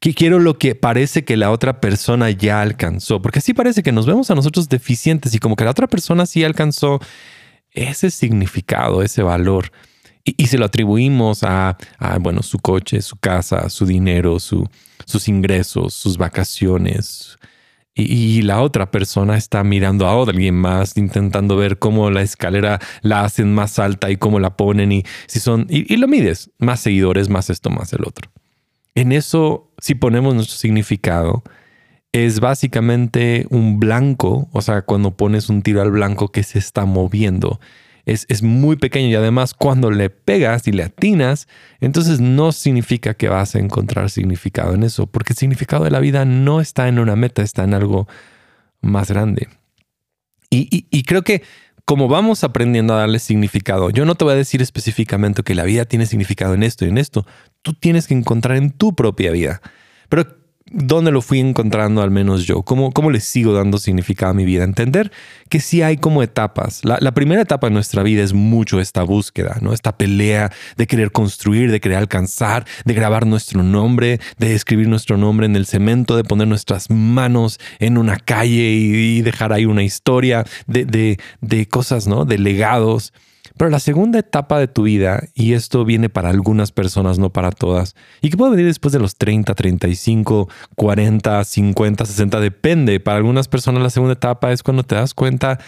que 0.00 0.14
quiero 0.14 0.38
lo 0.38 0.58
que 0.58 0.74
parece 0.74 1.24
que 1.24 1.36
la 1.36 1.50
otra 1.50 1.80
persona 1.80 2.30
ya 2.30 2.60
alcanzó, 2.60 3.22
porque 3.22 3.38
así 3.38 3.54
parece 3.54 3.82
que 3.82 3.92
nos 3.92 4.06
vemos 4.06 4.30
a 4.30 4.34
nosotros 4.34 4.68
deficientes 4.68 5.34
y 5.34 5.38
como 5.38 5.56
que 5.56 5.64
la 5.64 5.70
otra 5.70 5.86
persona 5.86 6.26
sí 6.26 6.44
alcanzó 6.44 7.00
ese 7.70 8.10
significado, 8.10 9.02
ese 9.02 9.22
valor. 9.22 9.70
Y, 10.26 10.46
se 10.46 10.56
lo 10.56 10.64
atribuimos 10.64 11.42
a, 11.42 11.76
bueno, 12.20 12.42
su 12.42 12.58
coche, 12.58 13.02
su 13.02 13.16
casa, 13.16 13.68
su 13.68 13.84
dinero, 13.84 14.40
su, 14.40 14.66
sus 15.04 15.28
ingresos, 15.28 15.92
sus 15.92 16.16
vacaciones. 16.16 17.36
Y, 17.94 18.40
la 18.40 18.62
otra 18.62 18.90
persona 18.90 19.36
está 19.36 19.62
mirando 19.64 20.06
a 20.06 20.22
alguien 20.22 20.54
más, 20.54 20.96
intentando 20.96 21.56
ver 21.56 21.78
cómo 21.78 22.10
la 22.10 22.22
escalera 22.22 22.80
la 23.02 23.24
hacen 23.24 23.54
más 23.54 23.78
alta 23.78 24.10
y 24.10 24.16
cómo 24.16 24.40
la 24.40 24.56
ponen 24.56 24.92
y 24.92 25.04
si 25.26 25.40
son, 25.40 25.66
y 25.68 25.94
lo 25.98 26.08
mides, 26.08 26.50
más 26.58 26.80
seguidores, 26.80 27.28
más 27.28 27.50
esto, 27.50 27.68
más 27.68 27.92
el 27.92 28.04
otro. 28.06 28.30
En 28.94 29.12
eso, 29.12 29.72
si 29.78 29.94
ponemos 29.94 30.34
nuestro 30.34 30.56
significado, 30.56 31.42
es 32.12 32.38
básicamente 32.38 33.46
un 33.50 33.80
blanco, 33.80 34.48
o 34.52 34.62
sea, 34.62 34.82
cuando 34.82 35.16
pones 35.16 35.48
un 35.48 35.62
tiro 35.62 35.82
al 35.82 35.90
blanco 35.90 36.28
que 36.28 36.44
se 36.44 36.60
está 36.60 36.84
moviendo. 36.84 37.58
Es, 38.06 38.26
es, 38.28 38.42
muy 38.42 38.76
pequeño 38.76 39.08
y 39.08 39.14
además 39.14 39.54
cuando 39.54 39.90
le 39.90 40.10
pegas 40.10 40.68
y 40.68 40.72
le 40.72 40.84
atinas, 40.84 41.48
entonces 41.80 42.20
no 42.20 42.52
significa 42.52 43.14
que 43.14 43.28
vas 43.28 43.56
a 43.56 43.58
encontrar 43.58 44.10
significado 44.10 44.74
en 44.74 44.84
eso, 44.84 45.06
porque 45.06 45.32
el 45.32 45.38
significado 45.38 45.84
de 45.84 45.90
la 45.90 46.00
vida 46.00 46.24
no 46.24 46.60
está 46.60 46.86
en 46.86 46.98
una 46.98 47.16
meta, 47.16 47.42
está 47.42 47.64
en 47.64 47.74
algo 47.74 48.06
más 48.80 49.10
grande. 49.10 49.48
Y, 50.50 50.86
y 50.88 51.02
creo 51.02 51.22
que 51.22 51.42
como 51.84 52.08
vamos 52.08 52.44
aprendiendo 52.44 52.94
a 52.94 52.98
darle 52.98 53.18
significado, 53.18 53.90
yo 53.90 54.04
no 54.04 54.14
te 54.14 54.24
voy 54.24 54.34
a 54.34 54.36
decir 54.36 54.62
específicamente 54.62 55.42
que 55.42 55.54
la 55.54 55.64
vida 55.64 55.84
tiene 55.84 56.06
significado 56.06 56.54
en 56.54 56.62
esto 56.62 56.84
y 56.84 56.88
en 56.88 56.98
esto. 56.98 57.26
Tú 57.62 57.74
tienes 57.74 58.06
que 58.06 58.14
encontrar 58.14 58.56
en 58.56 58.70
tu 58.70 58.94
propia 58.94 59.30
vida. 59.32 59.60
Pero 60.08 60.43
dónde 60.70 61.10
lo 61.10 61.20
fui 61.20 61.40
encontrando 61.40 62.02
al 62.02 62.10
menos 62.10 62.46
yo, 62.46 62.62
cómo, 62.62 62.92
cómo 62.92 63.10
le 63.10 63.20
sigo 63.20 63.52
dando 63.52 63.78
significado 63.78 64.30
a 64.30 64.34
mi 64.34 64.44
vida. 64.44 64.64
Entender 64.64 65.12
que 65.48 65.60
sí 65.60 65.82
hay 65.82 65.98
como 65.98 66.22
etapas. 66.22 66.84
La, 66.84 67.12
primera 67.12 67.42
etapa 67.42 67.68
de 67.68 67.72
nuestra 67.72 68.02
vida 68.02 68.22
es 68.22 68.32
mucho 68.32 68.80
esta 68.80 69.02
búsqueda, 69.02 69.58
¿no? 69.60 69.72
Esta 69.72 69.96
pelea 69.96 70.50
de 70.76 70.86
querer 70.86 71.12
construir, 71.12 71.70
de 71.70 71.80
querer 71.80 71.98
alcanzar, 71.98 72.66
de 72.84 72.94
grabar 72.94 73.26
nuestro 73.26 73.62
nombre, 73.62 74.20
de 74.38 74.54
escribir 74.54 74.88
nuestro 74.88 75.16
nombre 75.16 75.46
en 75.46 75.56
el 75.56 75.66
cemento, 75.66 76.16
de 76.16 76.24
poner 76.24 76.48
nuestras 76.48 76.90
manos 76.90 77.60
en 77.78 77.98
una 77.98 78.16
calle 78.16 78.72
y, 78.72 79.22
dejar 79.22 79.52
ahí 79.52 79.64
una 79.64 79.82
historia 79.82 80.44
de, 80.66 80.84
de, 80.84 81.18
de 81.40 81.66
cosas, 81.66 82.06
¿no? 82.06 82.24
De 82.24 82.38
legados. 82.38 83.12
Pero 83.56 83.70
la 83.70 83.78
segunda 83.78 84.18
etapa 84.18 84.58
de 84.58 84.66
tu 84.66 84.82
vida, 84.82 85.24
y 85.32 85.52
esto 85.52 85.84
viene 85.84 86.08
para 86.08 86.30
algunas 86.30 86.72
personas, 86.72 87.20
no 87.20 87.30
para 87.30 87.52
todas, 87.52 87.94
y 88.20 88.30
que 88.30 88.36
puede 88.36 88.50
venir 88.52 88.66
después 88.66 88.92
de 88.92 88.98
los 88.98 89.14
30, 89.14 89.54
35, 89.54 90.48
40, 90.74 91.44
50, 91.44 92.04
60, 92.04 92.40
depende. 92.40 92.98
Para 92.98 93.18
algunas 93.18 93.46
personas 93.46 93.82
la 93.82 93.90
segunda 93.90 94.14
etapa 94.14 94.50
es 94.50 94.64
cuando 94.64 94.82
te 94.82 94.96
das 94.96 95.14
cuenta 95.14 95.60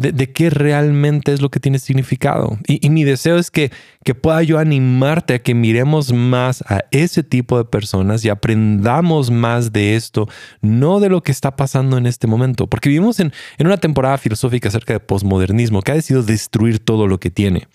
de, 0.00 0.32
qué 0.32 0.50
realmente 0.50 1.32
es 1.32 1.40
lo 1.40 1.50
que 1.50 1.60
tiene 1.60 1.78
significado. 1.78 2.58
Y, 2.66 2.88
mi 2.90 3.04
deseo 3.04 3.36
es 3.36 3.50
que, 3.50 3.70
que 4.04 4.14
pueda 4.14 4.42
yo 4.42 4.58
animarte 4.58 5.34
a 5.34 5.38
que 5.40 5.54
miremos 5.54 6.12
más 6.12 6.62
a 6.62 6.84
ese 6.90 7.22
tipo 7.22 7.58
de 7.58 7.64
personas 7.64 8.24
y 8.24 8.30
aprendamos 8.30 9.30
más 9.30 9.72
de 9.72 9.96
esto, 9.96 10.28
no 10.62 11.00
de 11.00 11.08
lo 11.08 11.22
que 11.22 11.32
está 11.32 11.56
pasando 11.56 11.98
en 11.98 12.06
este 12.06 12.26
momento, 12.26 12.66
porque 12.66 12.88
vivimos 12.88 13.20
en, 13.20 13.32
en 13.58 13.66
una 13.66 13.76
temporada 13.76 14.18
filosófica 14.18 14.68
acerca 14.68 14.94
de 14.94 15.00
posmodernismo 15.00 15.82
que 15.82 15.92
ha 15.92 15.96
decidido 15.96 16.22
destruir 16.22 16.78
todo 16.78 17.06
lo 17.06 17.20
que 17.20 17.30
tiene. 17.30 17.68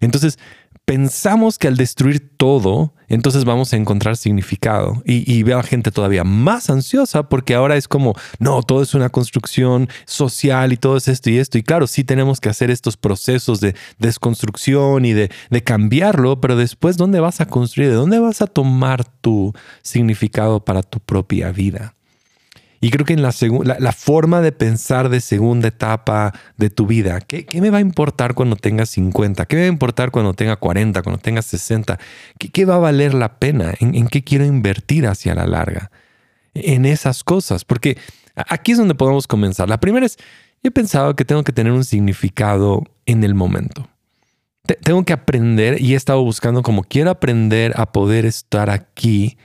Entonces, 0.00 0.38
pensamos 0.88 1.58
que 1.58 1.68
al 1.68 1.76
destruir 1.76 2.30
todo, 2.38 2.94
entonces 3.08 3.44
vamos 3.44 3.74
a 3.74 3.76
encontrar 3.76 4.16
significado. 4.16 5.02
Y, 5.04 5.42
veo 5.42 5.58
a 5.58 5.62
gente 5.62 5.90
todavía 5.90 6.24
más 6.24 6.70
ansiosa 6.70 7.28
porque 7.28 7.54
ahora 7.54 7.76
es 7.76 7.88
como, 7.88 8.14
no, 8.38 8.62
todo 8.62 8.80
es 8.80 8.94
una 8.94 9.10
construcción 9.10 9.90
social 10.06 10.72
y 10.72 10.78
todo 10.78 10.96
es 10.96 11.06
esto 11.08 11.28
y 11.28 11.36
esto. 11.36 11.58
Y 11.58 11.62
claro, 11.62 11.86
sí 11.86 12.04
tenemos 12.04 12.40
que 12.40 12.48
hacer 12.48 12.70
estos 12.70 12.96
procesos 12.96 13.60
de 13.60 13.74
desconstrucción 13.98 15.04
y 15.04 15.12
de, 15.12 15.30
de 15.50 15.62
cambiarlo, 15.62 16.40
pero 16.40 16.56
después, 16.56 16.96
¿dónde 16.96 17.20
vas 17.20 17.42
a 17.42 17.46
construir? 17.46 17.90
¿De 17.90 17.96
dónde 17.96 18.18
vas 18.18 18.40
a 18.40 18.46
tomar 18.46 19.04
tu 19.04 19.52
significado 19.82 20.64
para 20.64 20.82
tu 20.82 21.00
propia 21.00 21.52
vida? 21.52 21.97
Y 22.80 22.90
creo 22.90 23.04
que 23.04 23.12
en 23.12 23.22
la, 23.22 23.32
la, 23.78 23.92
forma 23.92 24.40
de 24.40 24.52
pensar 24.52 25.08
de 25.08 25.20
segunda 25.20 25.68
etapa 25.68 26.32
de 26.56 26.70
tu 26.70 26.86
vida, 26.86 27.20
¿qué, 27.20 27.46
me 27.60 27.70
va 27.70 27.78
a 27.78 27.80
importar 27.80 28.34
cuando 28.34 28.54
tenga 28.54 28.86
50? 28.86 29.46
¿Qué 29.46 29.56
me 29.56 29.62
va 29.62 29.66
a 29.66 29.72
importar 29.72 30.12
cuando 30.12 30.32
tenga 30.34 30.56
40, 30.56 31.02
cuando 31.02 31.20
tenga 31.20 31.42
60? 31.42 31.98
¿Qué, 32.38 32.64
va 32.64 32.76
a 32.76 32.78
valer 32.78 33.14
la 33.14 33.38
pena? 33.38 33.74
¿En, 33.80 33.96
¿En, 33.96 34.06
qué 34.06 34.22
quiero 34.22 34.44
invertir 34.44 35.08
hacia 35.08 35.34
la 35.34 35.46
larga? 35.46 35.90
En 36.54 36.86
esas 36.86 37.24
cosas, 37.24 37.64
porque 37.64 37.98
aquí 38.34 38.72
es 38.72 38.78
donde 38.78 38.94
podemos 38.94 39.26
comenzar. 39.26 39.68
La 39.68 39.80
primera 39.80 40.06
es, 40.06 40.16
he 40.62 40.70
pensado 40.70 41.16
que 41.16 41.24
tengo 41.24 41.42
que 41.42 41.52
tener 41.52 41.72
un 41.72 41.84
significado 41.84 42.84
en 43.06 43.24
el 43.24 43.34
momento. 43.34 43.88
tengo 44.82 45.04
que 45.04 45.12
aprender 45.12 45.80
y 45.80 45.94
he 45.94 45.96
estado 45.96 46.22
buscando 46.22 46.62
como 46.62 46.84
quiero 46.84 47.10
aprender 47.10 47.72
a 47.76 47.90
poder 47.90 48.24
estar 48.24 48.70
aquí 48.70 49.36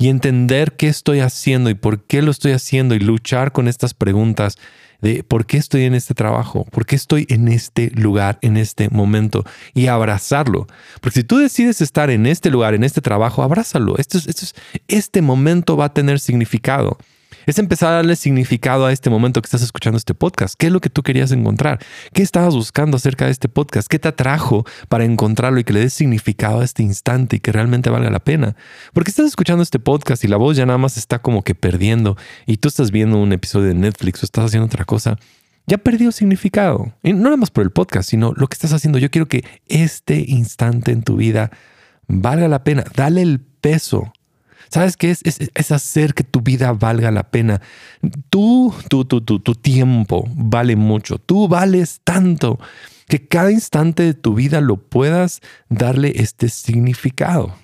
y 0.00 0.08
entender 0.08 0.72
qué 0.72 0.88
estoy 0.88 1.20
haciendo 1.20 1.68
y 1.68 1.74
por 1.74 2.02
qué 2.02 2.22
lo 2.22 2.30
estoy 2.30 2.52
haciendo 2.52 2.94
y 2.94 3.00
luchar 3.00 3.52
con 3.52 3.68
estas 3.68 3.92
preguntas 3.92 4.56
de 5.02 5.22
por 5.22 5.44
qué 5.44 5.58
estoy 5.58 5.84
en 5.84 5.94
este 5.94 6.14
trabajo, 6.14 6.64
por 6.70 6.86
qué 6.86 6.96
estoy 6.96 7.26
en 7.28 7.48
este 7.48 7.90
lugar, 7.90 8.38
en 8.40 8.56
este 8.56 8.88
momento 8.88 9.44
y 9.74 9.88
abrazarlo. 9.88 10.66
Porque 11.02 11.20
si 11.20 11.24
tú 11.24 11.36
decides 11.36 11.82
estar 11.82 12.08
en 12.08 12.24
este 12.24 12.50
lugar, 12.50 12.72
en 12.72 12.82
este 12.82 13.02
trabajo, 13.02 13.42
abrázalo. 13.42 13.98
Esto 13.98 14.16
esto 14.16 14.46
este 14.88 15.20
momento 15.20 15.76
va 15.76 15.84
a 15.86 15.94
tener 15.94 16.18
significado 16.18 16.96
es 17.46 17.58
empezar 17.58 17.92
a 17.92 17.96
darle 17.96 18.16
significado 18.16 18.86
a 18.86 18.92
este 18.92 19.10
momento 19.10 19.40
que 19.42 19.46
estás 19.46 19.62
escuchando 19.62 19.96
este 19.96 20.14
podcast. 20.14 20.54
¿Qué 20.58 20.66
es 20.66 20.72
lo 20.72 20.80
que 20.80 20.90
tú 20.90 21.02
querías 21.02 21.32
encontrar? 21.32 21.78
¿Qué 22.12 22.22
estabas 22.22 22.54
buscando 22.54 22.96
acerca 22.96 23.26
de 23.26 23.32
este 23.32 23.48
podcast? 23.48 23.88
¿Qué 23.88 23.98
te 23.98 24.08
atrajo 24.08 24.64
para 24.88 25.04
encontrarlo 25.04 25.60
y 25.60 25.64
que 25.64 25.72
le 25.72 25.80
des 25.80 25.94
significado 25.94 26.60
a 26.60 26.64
este 26.64 26.82
instante 26.82 27.36
y 27.36 27.40
que 27.40 27.52
realmente 27.52 27.90
valga 27.90 28.10
la 28.10 28.20
pena? 28.20 28.56
Porque 28.92 29.10
estás 29.10 29.26
escuchando 29.26 29.62
este 29.62 29.78
podcast 29.78 30.24
y 30.24 30.28
la 30.28 30.36
voz 30.36 30.56
ya 30.56 30.66
nada 30.66 30.78
más 30.78 30.96
está 30.96 31.20
como 31.20 31.42
que 31.42 31.54
perdiendo 31.54 32.16
y 32.46 32.58
tú 32.58 32.68
estás 32.68 32.90
viendo 32.90 33.18
un 33.18 33.32
episodio 33.32 33.68
de 33.68 33.74
Netflix 33.74 34.22
o 34.22 34.26
estás 34.26 34.46
haciendo 34.46 34.66
otra 34.66 34.84
cosa 34.84 35.18
ya 35.66 35.78
perdió 35.78 36.10
significado. 36.10 36.92
Y 37.02 37.12
no 37.12 37.24
nada 37.24 37.36
más 37.36 37.50
por 37.50 37.62
el 37.62 37.70
podcast, 37.70 38.10
sino 38.10 38.32
lo 38.36 38.48
que 38.48 38.54
estás 38.54 38.72
haciendo. 38.72 38.98
Yo 38.98 39.10
quiero 39.10 39.28
que 39.28 39.44
este 39.68 40.24
instante 40.26 40.90
en 40.90 41.02
tu 41.02 41.16
vida 41.16 41.52
valga 42.08 42.48
la 42.48 42.64
pena. 42.64 42.84
Dale 42.96 43.22
el 43.22 43.40
peso 43.40 44.12
¿Sabes 44.70 44.96
qué 44.96 45.10
es? 45.10 45.20
Es, 45.24 45.72
hacer 45.72 46.14
que 46.14 46.24
tu 46.24 46.40
vida 46.40 46.72
valga 46.72 47.10
la 47.10 47.30
pena. 47.30 47.60
Tú, 48.30 48.72
tú, 48.88 49.04
tú, 49.04 49.20
tú, 49.20 49.40
tu 49.40 49.54
tiempo 49.54 50.28
vale 50.34 50.76
mucho. 50.76 51.18
Tú 51.18 51.48
vales 51.48 52.00
tanto 52.04 52.58
que 53.08 53.26
cada 53.26 53.50
instante 53.50 54.04
de 54.04 54.14
tu 54.14 54.34
vida 54.34 54.60
lo 54.60 54.76
puedas 54.76 55.40
darle 55.68 56.12
este 56.16 56.48
significado. 56.48 57.54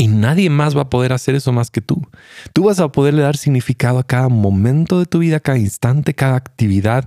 Y 0.00 0.08
nadie 0.08 0.48
más 0.48 0.74
va 0.74 0.82
a 0.82 0.88
poder 0.90 1.12
hacer 1.12 1.34
eso 1.34 1.52
más 1.52 1.70
que 1.70 1.82
tú. 1.82 2.06
Tú 2.54 2.64
vas 2.64 2.80
a 2.80 2.90
poderle 2.90 3.20
dar 3.20 3.36
significado 3.36 3.98
a 3.98 4.06
cada 4.06 4.30
momento 4.30 4.98
de 4.98 5.04
tu 5.04 5.18
vida, 5.18 5.40
cada 5.40 5.58
instante, 5.58 6.14
cada 6.14 6.36
actividad. 6.36 7.04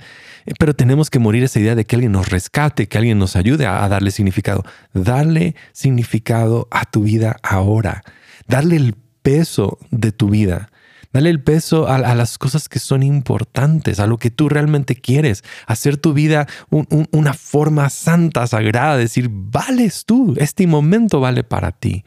Pero 0.59 0.75
tenemos 0.75 1.09
que 1.09 1.17
morir 1.17 1.43
esa 1.43 1.59
idea 1.59 1.73
de 1.73 1.85
que 1.85 1.95
alguien 1.95 2.11
nos 2.11 2.29
rescate, 2.29 2.87
que 2.87 2.97
alguien 2.99 3.17
nos 3.17 3.35
ayude 3.35 3.65
a, 3.65 3.87
darle 3.89 4.11
significado. 4.11 4.63
Darle 4.93 5.55
significado 5.71 6.67
a 6.69 6.85
tu 6.85 7.01
vida 7.01 7.37
ahora. 7.41 8.03
Darle 8.47 8.75
el 8.75 8.95
peso 9.23 9.79
de 9.89 10.11
tu 10.11 10.29
vida. 10.29 10.69
Dale 11.13 11.29
el 11.29 11.43
peso 11.43 11.87
a, 11.87 12.15
las 12.15 12.39
cosas 12.39 12.67
que 12.67 12.79
son 12.79 13.03
importantes, 13.03 13.99
a 13.99 14.07
lo 14.07 14.17
que 14.17 14.31
tú 14.31 14.49
realmente 14.49 14.95
quieres. 14.95 15.43
Hacer 15.67 15.97
tu 15.97 16.13
vida 16.13 16.47
una 16.69 17.33
forma 17.33 17.89
santa, 17.91 18.47
sagrada, 18.47 18.97
decir, 18.97 19.29
vales 19.31 20.05
tú, 20.05 20.33
este 20.37 20.65
momento 20.65 21.19
vale 21.19 21.43
para 21.43 21.71
ti. 21.71 22.03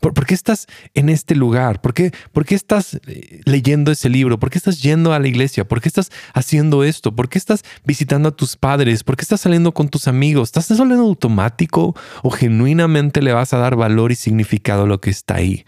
¿Por, 0.00 0.26
qué 0.26 0.34
estás 0.34 0.66
en 0.92 1.08
este 1.08 1.34
lugar? 1.34 1.80
¿Por 1.80 1.94
qué, 1.94 2.12
¿Por 2.32 2.44
qué, 2.44 2.54
estás 2.54 3.00
eh, 3.06 3.40
leyendo 3.46 3.90
ese 3.90 4.10
libro? 4.10 4.38
¿Por 4.38 4.50
qué 4.50 4.58
estás 4.58 4.82
yendo 4.82 5.14
a 5.14 5.18
la 5.18 5.26
iglesia? 5.26 5.66
¿Por 5.66 5.80
qué 5.80 5.88
estás 5.88 6.10
haciendo 6.34 6.84
esto? 6.84 7.16
¿Por 7.16 7.30
qué 7.30 7.38
estás 7.38 7.64
visitando 7.84 8.28
a 8.28 8.36
tus 8.36 8.56
padres? 8.56 9.02
¿Por 9.02 9.16
qué 9.16 9.22
estás 9.22 9.40
saliendo 9.40 9.72
con 9.72 9.88
tus 9.88 10.06
amigos? 10.06 10.50
¿Estás 10.50 10.66
saliendo 10.66 11.04
automático 11.04 11.96
o 12.22 12.30
genuinamente 12.30 13.22
le 13.22 13.32
vas 13.32 13.54
a 13.54 13.58
dar 13.58 13.76
valor 13.76 14.12
y 14.12 14.14
significado 14.14 14.82
a 14.82 14.86
lo 14.86 15.00
que 15.00 15.10
está 15.10 15.36
ahí? 15.36 15.64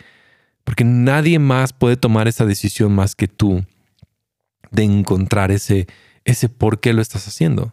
Porque 0.65 0.85
nadie 0.85 1.39
más 1.39 1.73
puede 1.73 1.97
tomar 1.97 2.29
esa 2.29 2.47
decisión 2.47 2.95
más 2.95 3.15
que 3.15 3.29
tú 3.29 3.65
de 4.71 4.85
encontrar 4.85 5.51
ese, 5.51 5.87
ese 6.25 6.49
por 6.49 6.81
qué 6.81 6.93
lo 6.93 7.03
estás 7.03 7.27
haciendo. 7.27 7.73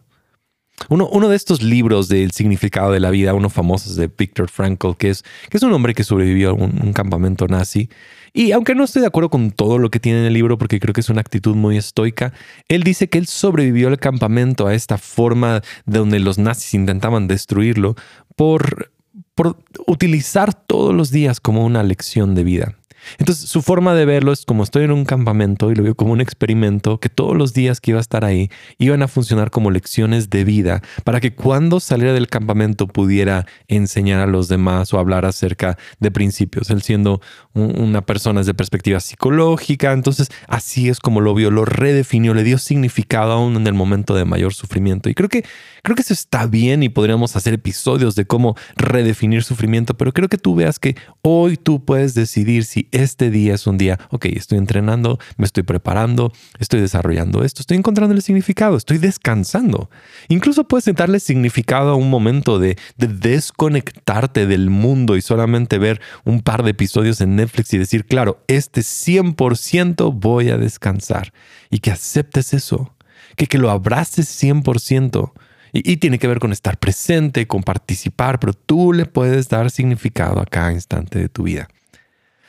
Uno, 0.88 1.08
uno, 1.08 1.28
de 1.28 1.36
estos 1.36 1.62
libros 1.62 2.08
del 2.08 2.30
significado 2.30 2.92
de 2.92 3.00
la 3.00 3.10
vida, 3.10 3.34
uno 3.34 3.50
famoso 3.50 3.90
es 3.90 3.96
de 3.96 4.06
Viktor 4.06 4.48
Frankl, 4.48 4.92
que 4.96 5.10
es, 5.10 5.24
que 5.50 5.56
es 5.56 5.62
un 5.62 5.72
hombre 5.72 5.92
que 5.92 6.04
sobrevivió 6.04 6.50
a 6.50 6.52
un, 6.52 6.92
campamento 6.92 7.46
nazi. 7.48 7.90
Y 8.32 8.52
aunque 8.52 8.74
no 8.74 8.84
estoy 8.84 9.02
de 9.02 9.08
acuerdo 9.08 9.28
con 9.28 9.50
todo 9.50 9.78
lo 9.78 9.90
que 9.90 10.00
tiene 10.00 10.20
en 10.20 10.26
el 10.26 10.34
libro, 10.34 10.56
porque 10.56 10.78
creo 10.78 10.92
que 10.92 11.00
es 11.00 11.10
una 11.10 11.20
actitud 11.20 11.56
muy 11.56 11.76
estoica, 11.76 12.32
él 12.68 12.84
dice 12.84 13.08
que 13.08 13.18
él 13.18 13.26
sobrevivió 13.26 13.88
al 13.88 13.98
campamento, 13.98 14.66
a 14.66 14.74
esta 14.74 14.98
forma 14.98 15.62
de 15.84 15.98
donde 15.98 16.20
los 16.20 16.38
nazis 16.38 16.74
intentaban 16.74 17.26
destruirlo, 17.26 17.96
por, 18.36 18.92
por 19.38 19.56
utilizar 19.86 20.52
todos 20.52 20.92
los 20.92 21.12
días 21.12 21.38
como 21.38 21.64
una 21.64 21.84
lección 21.84 22.34
de 22.34 22.42
vida. 22.42 22.74
Entonces, 23.18 23.48
su 23.48 23.62
forma 23.62 23.94
de 23.94 24.04
verlo 24.04 24.32
es 24.32 24.44
como 24.44 24.62
estoy 24.62 24.84
en 24.84 24.90
un 24.90 25.04
campamento 25.04 25.70
y 25.70 25.74
lo 25.74 25.82
veo 25.82 25.94
como 25.94 26.12
un 26.12 26.20
experimento 26.20 27.00
que 27.00 27.08
todos 27.08 27.36
los 27.36 27.52
días 27.52 27.80
que 27.80 27.92
iba 27.92 27.98
a 27.98 28.00
estar 28.00 28.24
ahí 28.24 28.50
iban 28.78 29.02
a 29.02 29.08
funcionar 29.08 29.50
como 29.50 29.70
lecciones 29.70 30.30
de 30.30 30.44
vida 30.44 30.82
para 31.04 31.20
que 31.20 31.34
cuando 31.34 31.80
saliera 31.80 32.12
del 32.12 32.28
campamento 32.28 32.86
pudiera 32.86 33.46
enseñar 33.68 34.20
a 34.20 34.26
los 34.26 34.48
demás 34.48 34.92
o 34.92 34.98
hablar 34.98 35.24
acerca 35.24 35.78
de 36.00 36.10
principios. 36.10 36.70
Él 36.70 36.82
siendo 36.82 37.20
una 37.54 38.02
persona 38.02 38.42
de 38.42 38.54
perspectiva 38.54 39.00
psicológica, 39.00 39.92
entonces 39.92 40.28
así 40.46 40.88
es 40.88 41.00
como 41.00 41.20
lo 41.20 41.34
vio, 41.34 41.50
lo 41.50 41.64
redefinió, 41.64 42.34
le 42.34 42.44
dio 42.44 42.58
significado 42.58 43.32
aún 43.32 43.56
en 43.56 43.66
el 43.66 43.74
momento 43.74 44.14
de 44.14 44.24
mayor 44.24 44.54
sufrimiento. 44.54 45.08
Y 45.08 45.14
creo 45.14 45.28
que 45.28 45.44
creo 45.82 45.96
que 45.96 46.02
eso 46.02 46.12
está 46.12 46.46
bien 46.46 46.82
y 46.82 46.88
podríamos 46.88 47.36
hacer 47.36 47.54
episodios 47.54 48.14
de 48.14 48.26
cómo 48.26 48.56
redefinir 48.76 49.42
sufrimiento, 49.42 49.94
pero 49.94 50.12
creo 50.12 50.28
que 50.28 50.38
tú 50.38 50.54
veas 50.54 50.78
que 50.78 50.96
hoy 51.22 51.56
tú 51.56 51.84
puedes 51.84 52.14
decidir 52.14 52.64
si 52.64 52.88
este 52.98 53.30
día 53.30 53.54
es 53.54 53.66
un 53.66 53.78
día, 53.78 53.98
ok, 54.10 54.26
estoy 54.26 54.58
entrenando, 54.58 55.18
me 55.36 55.44
estoy 55.44 55.62
preparando, 55.62 56.32
estoy 56.58 56.80
desarrollando 56.80 57.44
esto, 57.44 57.62
estoy 57.62 57.76
encontrando 57.76 58.14
el 58.14 58.22
significado, 58.22 58.76
estoy 58.76 58.98
descansando. 58.98 59.90
Incluso 60.28 60.64
puedes 60.64 60.92
darle 60.94 61.20
significado 61.20 61.90
a 61.90 61.94
un 61.94 62.10
momento 62.10 62.58
de, 62.58 62.76
desconectarte 62.96 64.46
del 64.46 64.70
mundo 64.70 65.16
y 65.16 65.22
solamente 65.22 65.78
ver 65.78 66.00
un 66.24 66.42
par 66.42 66.62
de 66.62 66.70
episodios 66.70 67.20
en 67.20 67.36
Netflix 67.36 67.72
y 67.72 67.78
decir, 67.78 68.04
claro, 68.04 68.42
este 68.48 68.80
100% 68.80 70.12
voy 70.14 70.50
a 70.50 70.58
descansar 70.58 71.32
y 71.70 71.78
que 71.78 71.90
aceptes 71.90 72.54
eso, 72.54 72.94
que, 73.36 73.46
que 73.46 73.58
lo 73.58 73.70
abraces 73.70 74.42
100%. 74.42 75.32
Y, 75.70 75.92
y, 75.92 75.96
tiene 75.98 76.18
que 76.18 76.26
ver 76.26 76.38
con 76.38 76.50
estar 76.50 76.78
presente, 76.78 77.46
con 77.46 77.62
participar, 77.62 78.40
pero 78.40 78.54
tú 78.54 78.94
le 78.94 79.04
puedes 79.04 79.50
dar 79.50 79.70
significado 79.70 80.40
a 80.40 80.46
cada 80.46 80.72
instante 80.72 81.18
de 81.18 81.28
tu 81.28 81.42
vida. 81.42 81.68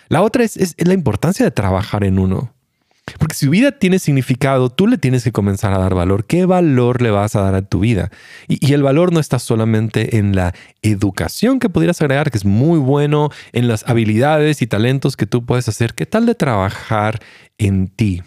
La 0.09 0.23
otra 0.23 0.43
es, 0.43 0.75
la 0.79 0.93
importancia 0.93 1.45
de 1.45 1.51
trabajar 1.51 2.03
en 2.03 2.17
uno. 2.17 2.51
Porque 3.17 3.35
si 3.35 3.45
tu 3.45 3.51
vida 3.51 3.71
tiene 3.71 3.97
significado, 3.97 4.69
tú 4.69 4.85
le 4.85 4.97
tienes 4.97 5.23
que 5.23 5.31
comenzar 5.31 5.73
a 5.73 5.79
dar 5.79 5.95
valor. 5.95 6.25
¿Qué 6.25 6.45
valor 6.45 7.01
le 7.01 7.11
vas 7.11 7.35
a 7.35 7.41
dar 7.41 7.55
a 7.55 7.61
tu 7.61 7.79
vida? 7.79 8.11
Y, 8.47 8.73
el 8.73 8.83
valor 8.83 9.13
no 9.13 9.19
está 9.19 9.39
solamente 9.39 10.17
en 10.17 10.35
la 10.35 10.53
educación 10.81 11.59
que 11.59 11.69
pudieras 11.69 12.01
agregar, 12.01 12.29
que 12.29 12.37
es 12.37 12.45
muy 12.45 12.77
bueno, 12.79 13.29
en 13.51 13.67
las 13.67 13.87
habilidades 13.87 14.61
y 14.61 14.67
talentos 14.67 15.15
que 15.15 15.25
tú 15.25 15.45
puedes 15.45 15.67
hacer. 15.69 15.93
¿Qué 15.93 16.05
tal 16.05 16.25
de 16.25 16.35
trabajar 16.35 17.19
en 17.57 17.87
ti? 17.87 18.22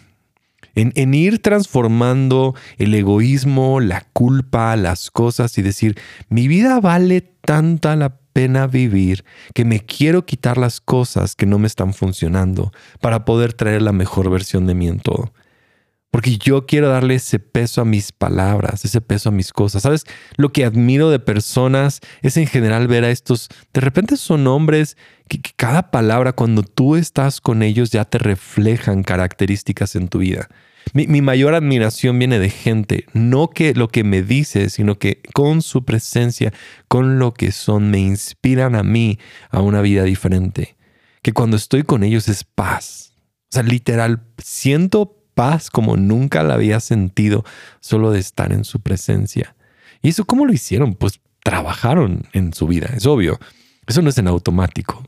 En, 0.75 0.91
en, 0.95 1.13
ir 1.13 1.41
transformando 1.41 2.55
el 2.77 2.93
egoísmo, 2.95 3.79
la 3.79 4.05
culpa, 4.11 4.75
las 4.75 5.11
cosas 5.11 5.57
y 5.57 5.61
decir, 5.61 5.97
mi 6.29 6.47
vida 6.47 6.79
vale 6.79 7.21
tanta 7.21 7.95
la 7.95 8.22
pena 8.33 8.67
vivir, 8.67 9.23
que 9.53 9.63
me 9.63 9.79
quiero 9.79 10.25
quitar 10.25 10.57
las 10.57 10.81
cosas 10.81 11.35
que 11.35 11.45
no 11.45 11.59
me 11.59 11.67
están 11.67 11.93
funcionando 11.93 12.71
para 12.99 13.25
poder 13.25 13.53
traer 13.53 13.81
la 13.81 13.93
mejor 13.93 14.29
versión 14.29 14.67
de 14.67 14.73
mí 14.73 14.87
en 14.87 14.99
todo. 14.99 15.31
Porque 16.11 16.37
yo 16.37 16.67
quiero 16.67 16.89
darle 16.89 17.15
ese 17.15 17.39
peso 17.39 17.81
a 17.81 17.85
mis 17.85 18.11
palabras, 18.11 18.85
ese 18.85 19.01
peso 19.01 19.29
a 19.29 19.31
mis 19.31 19.51
cosas. 19.51 19.81
¿Sabes? 19.81 20.03
Lo 20.37 20.51
que 20.51 20.63
admiro 20.63 21.09
de 21.09 21.17
personas 21.17 22.01
es 22.21 22.37
en 22.37 22.45
general 22.45 22.87
ver 22.87 23.03
a 23.03 23.09
estos, 23.09 23.49
de 23.73 23.81
repente 23.81 24.17
son 24.17 24.45
hombres 24.45 24.95
que, 25.27 25.41
que 25.41 25.51
cada 25.55 25.89
palabra 25.89 26.33
cuando 26.33 26.61
tú 26.61 26.97
estás 26.97 27.41
con 27.41 27.63
ellos 27.63 27.89
ya 27.89 28.05
te 28.05 28.19
reflejan 28.19 29.01
características 29.01 29.95
en 29.95 30.07
tu 30.07 30.19
vida. 30.19 30.49
Mi, 30.93 31.21
mayor 31.21 31.55
admiración 31.55 32.19
viene 32.19 32.39
de 32.39 32.49
gente, 32.49 33.05
no 33.13 33.49
que 33.49 33.73
lo 33.73 33.87
que 33.87 34.03
me 34.03 34.21
dice, 34.21 34.69
sino 34.69 34.99
que 34.99 35.21
con 35.33 35.61
su 35.61 35.85
presencia, 35.85 36.53
con 36.87 37.19
lo 37.19 37.33
que 37.33 37.51
son, 37.51 37.89
me 37.89 37.99
inspiran 37.99 38.75
a 38.75 38.83
mí 38.83 39.17
a 39.49 39.61
una 39.61 39.81
vida 39.81 40.03
diferente. 40.03 40.75
Que 41.21 41.31
cuando 41.31 41.55
estoy 41.55 41.83
con 41.83 42.03
ellos 42.03 42.27
es 42.27 42.43
paz. 42.43 43.13
O 43.49 43.53
sea, 43.53 43.63
literal, 43.63 44.23
siento 44.37 45.17
paz 45.33 45.69
como 45.69 45.95
nunca 45.97 46.43
la 46.43 46.55
había 46.55 46.79
sentido 46.79 47.43
solo 47.79 48.11
de 48.11 48.19
estar 48.19 48.51
en 48.51 48.65
su 48.65 48.81
presencia. 48.81 49.55
¿Y 50.01 50.09
eso 50.09 50.25
cómo 50.25 50.45
lo 50.45 50.53
hicieron? 50.53 50.95
Pues 50.95 51.21
trabajaron 51.43 52.23
en 52.33 52.53
su 52.53 52.67
vida, 52.67 52.89
es 52.95 53.05
obvio. 53.05 53.39
Eso 53.87 54.01
no 54.01 54.09
es 54.09 54.17
en 54.17 54.27
automático. 54.27 55.03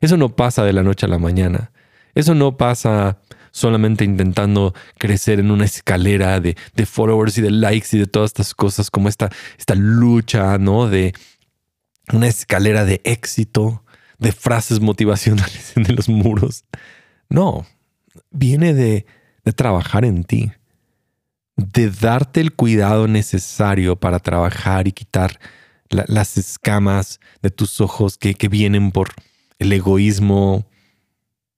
Eso 0.00 0.16
no 0.16 0.34
pasa 0.34 0.64
de 0.64 0.72
la 0.72 0.82
noche 0.82 1.06
a 1.06 1.08
la 1.08 1.18
mañana. 1.18 1.70
Eso 2.14 2.34
no 2.34 2.56
pasa 2.56 3.18
solamente 3.52 4.04
intentando 4.04 4.74
crecer 4.98 5.38
en 5.38 5.50
una 5.50 5.64
escalera 5.64 6.40
de, 6.40 6.56
followers 6.84 7.38
y 7.38 7.42
de 7.42 7.50
likes 7.50 7.88
y 7.92 7.98
de 7.98 8.06
todas 8.06 8.30
estas 8.30 8.54
cosas, 8.54 8.90
como 8.90 9.08
esta, 9.08 9.30
esta 9.58 9.74
lucha, 9.76 10.58
¿no? 10.58 10.88
De 10.88 11.14
una 12.12 12.26
escalera 12.26 12.84
de 12.84 13.00
éxito, 13.04 13.84
de 14.18 14.32
frases 14.32 14.80
motivacionales 14.80 15.72
en 15.76 15.94
los 15.94 16.08
muros. 16.08 16.64
No, 17.28 17.66
viene 18.30 18.74
de, 18.74 19.06
de 19.44 19.52
trabajar 19.52 20.04
en 20.04 20.24
ti, 20.24 20.50
de 21.56 21.90
darte 21.90 22.40
el 22.40 22.52
cuidado 22.52 23.06
necesario 23.06 23.96
para 23.96 24.18
trabajar 24.18 24.88
y 24.88 24.92
quitar 24.92 25.38
las 25.90 26.38
escamas 26.38 27.20
de 27.42 27.50
tus 27.50 27.82
ojos 27.82 28.16
que, 28.16 28.34
que 28.34 28.48
vienen 28.48 28.92
por 28.92 29.10
el 29.58 29.72
egoísmo, 29.72 30.66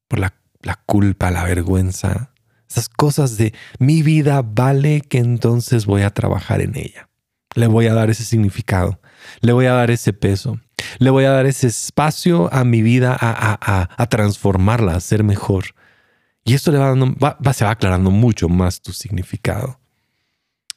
por 0.09 0.18
la 0.18 0.35
la 0.64 0.81
culpa, 0.87 1.31
la 1.31 1.44
vergüenza, 1.44 2.35
esas 2.68 2.88
cosas 2.88 3.37
de 3.37 3.55
mi 3.79 4.03
vida 4.03 4.42
vale 4.42 5.00
que 5.00 5.18
entonces 5.18 5.87
voy 5.87 6.03
a 6.03 6.11
trabajar 6.11 6.61
en 6.61 6.77
ella. 6.77 7.09
Le 7.55 7.68
voy 7.68 7.87
a 7.87 7.94
dar 7.94 8.11
ese 8.11 8.24
significado, 8.24 9.00
le 9.40 9.53
voy 9.53 9.66
a 9.66 9.74
dar 9.74 9.92
ese 9.92 10.12
peso, 10.12 10.59
le 10.98 11.11
voy 11.11 11.24
a 11.24 11.31
dar 11.31 11.46
ese 11.46 11.68
espacio 11.68 12.53
a 12.53 12.64
mi 12.64 12.83
vida 12.83 13.16
a, 13.20 14.07
transformarla, 14.09 14.96
a 14.96 15.00
ser 15.00 15.22
mejor. 15.22 15.66
Y 16.44 16.55
esto 16.55 16.72
le 16.72 16.79
va 16.79 16.88
dando, 16.88 17.14
se 17.53 17.64
va 17.64 17.70
aclarando 17.70 18.11
mucho 18.11 18.48
más 18.48 18.83
tu 18.83 18.92
significado. 18.92 19.79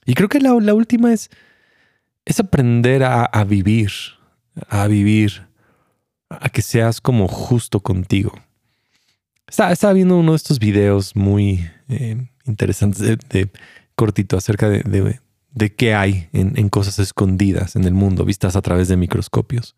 Y 0.06 0.14
creo 0.14 0.30
que 0.30 0.40
la, 0.40 0.54
última 0.54 1.12
es, 1.12 1.32
es 2.26 2.40
aprender 2.40 3.04
a, 3.04 3.26
a 3.26 3.44
vivir, 3.44 3.92
a 4.70 4.86
vivir, 4.88 5.48
a 6.30 6.50
que 6.50 6.62
seas 6.62 7.02
como 7.02 7.28
justo 7.28 7.80
contigo. 7.80 8.34
Estaba, 9.48 9.94
viendo 9.94 10.18
uno 10.18 10.34
de 10.34 10.36
estos 10.36 10.60
videos 10.60 11.16
muy 11.16 11.70
eh, 11.88 12.28
interesantes 12.46 13.18
de, 13.30 13.50
cortito 13.96 14.36
acerca 14.38 14.70
de, 14.70 15.20
de, 15.52 15.76
qué 15.76 15.96
hay 15.96 16.30
en, 16.34 16.70
cosas 16.70 17.00
escondidas 17.00 17.76
en 17.78 17.86
el 17.86 17.94
mundo, 17.94 18.26
vistas 18.26 18.56
a 18.56 18.62
través 18.62 18.90
de 18.90 18.98
microscopios. 18.98 19.76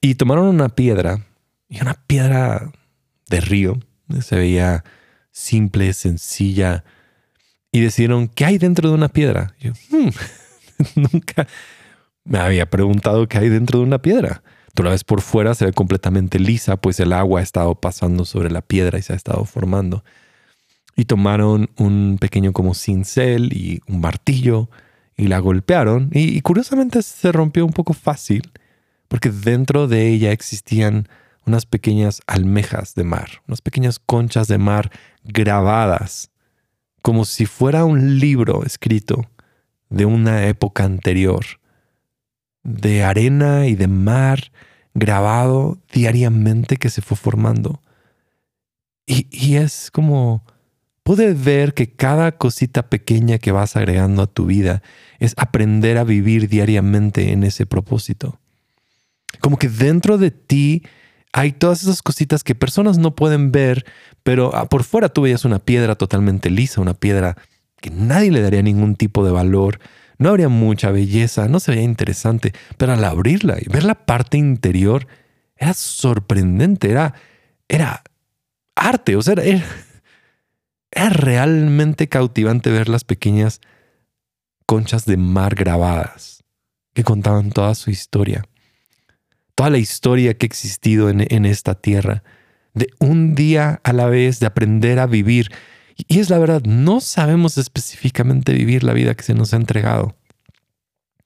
Y 0.00 0.14
tomaron 0.14 0.46
una 0.46 0.68
piedra, 0.68 1.26
y 1.68 1.82
una 1.82 1.94
piedra 1.94 2.72
de 3.28 3.40
río, 3.40 3.80
se 4.20 4.36
veía 4.36 4.84
simple, 5.32 5.92
sencilla, 5.92 6.84
y 7.72 7.80
decidieron, 7.80 8.28
¿qué 8.28 8.44
hay 8.44 8.58
dentro 8.58 8.88
de 8.88 8.94
una 8.94 9.08
piedra? 9.08 9.54
yo, 9.58 9.72
hmm, 9.90 10.10
nunca 11.12 11.48
me 12.24 12.38
había 12.38 12.70
preguntado 12.70 13.26
qué 13.26 13.38
hay 13.38 13.48
dentro 13.48 13.80
de 13.80 13.86
una 13.86 14.00
piedra. 14.00 14.42
Tú 14.74 14.82
la 14.82 14.90
ves 14.90 15.04
por 15.04 15.20
fuera, 15.20 15.54
se 15.54 15.66
ve 15.66 15.72
completamente 15.72 16.38
lisa, 16.38 16.76
pues 16.76 16.98
el 17.00 17.12
agua 17.12 17.40
ha 17.40 17.42
estado 17.42 17.74
pasando 17.74 18.24
sobre 18.24 18.50
la 18.50 18.62
piedra 18.62 18.98
y 18.98 19.02
se 19.02 19.12
ha 19.12 19.16
estado 19.16 19.44
formando. 19.44 20.04
Y 20.96 21.04
tomaron 21.04 21.70
un 21.76 22.18
pequeño 22.20 22.52
como 22.52 22.74
cincel 22.74 23.52
y 23.52 23.80
un 23.86 24.00
martillo 24.00 24.68
y 25.16 25.28
la 25.28 25.38
golpearon. 25.38 26.10
Y, 26.12 26.36
y 26.36 26.40
curiosamente 26.40 27.02
se 27.02 27.32
rompió 27.32 27.66
un 27.66 27.72
poco 27.72 27.92
fácil, 27.92 28.50
porque 29.08 29.30
dentro 29.30 29.88
de 29.88 30.08
ella 30.08 30.32
existían 30.32 31.08
unas 31.46 31.66
pequeñas 31.66 32.22
almejas 32.26 32.94
de 32.94 33.04
mar, 33.04 33.42
unas 33.48 33.60
pequeñas 33.60 33.98
conchas 33.98 34.48
de 34.48 34.58
mar 34.58 34.90
grabadas, 35.24 36.30
como 37.02 37.24
si 37.24 37.46
fuera 37.46 37.84
un 37.84 38.18
libro 38.18 38.64
escrito 38.64 39.28
de 39.90 40.06
una 40.06 40.46
época 40.46 40.84
anterior, 40.84 41.44
de 42.62 43.04
arena 43.04 43.66
y 43.66 43.74
de 43.74 43.88
mar 43.88 44.52
grabado 44.94 45.78
diariamente 45.92 46.76
que 46.76 46.90
se 46.90 47.02
fue 47.02 47.16
formando. 47.16 47.80
Y, 49.06 49.56
es 49.56 49.90
como, 49.90 50.44
puedes 51.02 51.42
ver 51.42 51.74
que 51.74 51.90
cada 51.90 52.32
cosita 52.32 52.88
pequeña 52.88 53.38
que 53.38 53.52
vas 53.52 53.76
agregando 53.76 54.22
a 54.22 54.26
tu 54.26 54.46
vida 54.46 54.82
es 55.18 55.34
aprender 55.36 55.98
a 55.98 56.04
vivir 56.04 56.48
diariamente 56.48 57.32
en 57.32 57.42
ese 57.42 57.66
propósito. 57.66 58.38
Como 59.40 59.58
que 59.58 59.68
dentro 59.68 60.18
de 60.18 60.30
ti 60.30 60.82
hay 61.32 61.52
todas 61.52 61.82
esas 61.82 62.00
cositas 62.00 62.44
que 62.44 62.54
personas 62.54 62.98
no 62.98 63.14
pueden 63.16 63.52
ver, 63.52 63.84
pero 64.22 64.54
ah, 64.54 64.68
por 64.68 64.84
fuera 64.84 65.08
tú 65.08 65.22
veías 65.22 65.44
una 65.44 65.58
piedra 65.58 65.94
totalmente 65.96 66.48
lisa, 66.48 66.80
una 66.80 66.94
piedra 66.94 67.36
que 67.80 67.90
nadie 67.90 68.30
le 68.30 68.40
daría 68.40 68.62
ningún 68.62 68.94
tipo 68.94 69.24
de 69.24 69.32
valor, 69.32 69.80
no 70.22 70.30
habría 70.30 70.48
mucha 70.48 70.90
belleza, 70.90 71.48
no 71.48 71.60
se 71.60 71.72
veía 71.72 71.82
interesante, 71.82 72.52
pero 72.76 72.92
al 72.92 73.04
abrirla 73.04 73.56
y 73.60 73.68
ver 73.68 73.84
la 73.84 73.94
parte 73.94 74.38
interior 74.38 75.06
era 75.56 75.74
sorprendente, 75.74 76.90
era, 76.90 77.14
era 77.68 78.02
arte, 78.74 79.16
o 79.16 79.22
sea, 79.22 79.34
era, 79.34 79.64
era 80.90 81.08
realmente 81.10 82.08
cautivante 82.08 82.70
ver 82.70 82.88
las 82.88 83.04
pequeñas 83.04 83.60
conchas 84.66 85.04
de 85.04 85.16
mar 85.16 85.54
grabadas 85.54 86.42
que 86.94 87.04
contaban 87.04 87.50
toda 87.50 87.74
su 87.74 87.90
historia 87.90 88.44
toda 89.54 89.70
la 89.70 89.78
historia 89.78 90.34
que 90.34 90.46
ha 90.46 90.48
existido 90.48 91.08
en, 91.08 91.44
esta 91.44 91.74
tierra, 91.74 92.22
de 92.74 92.88
un 92.98 93.34
día 93.34 93.80
a 93.84 93.92
la 93.92 94.06
vez, 94.06 94.40
de 94.40 94.46
aprender 94.46 94.98
a 94.98 95.06
vivir. 95.06 95.52
Y 95.96 96.20
es 96.20 96.30
la 96.30 96.38
verdad, 96.38 96.62
no 96.64 97.00
sabemos 97.00 97.58
específicamente 97.58 98.52
vivir 98.52 98.84
la 98.84 98.92
vida 98.92 99.14
que 99.14 99.22
se 99.22 99.34
nos 99.34 99.52
ha 99.52 99.56
entregado. 99.56 100.14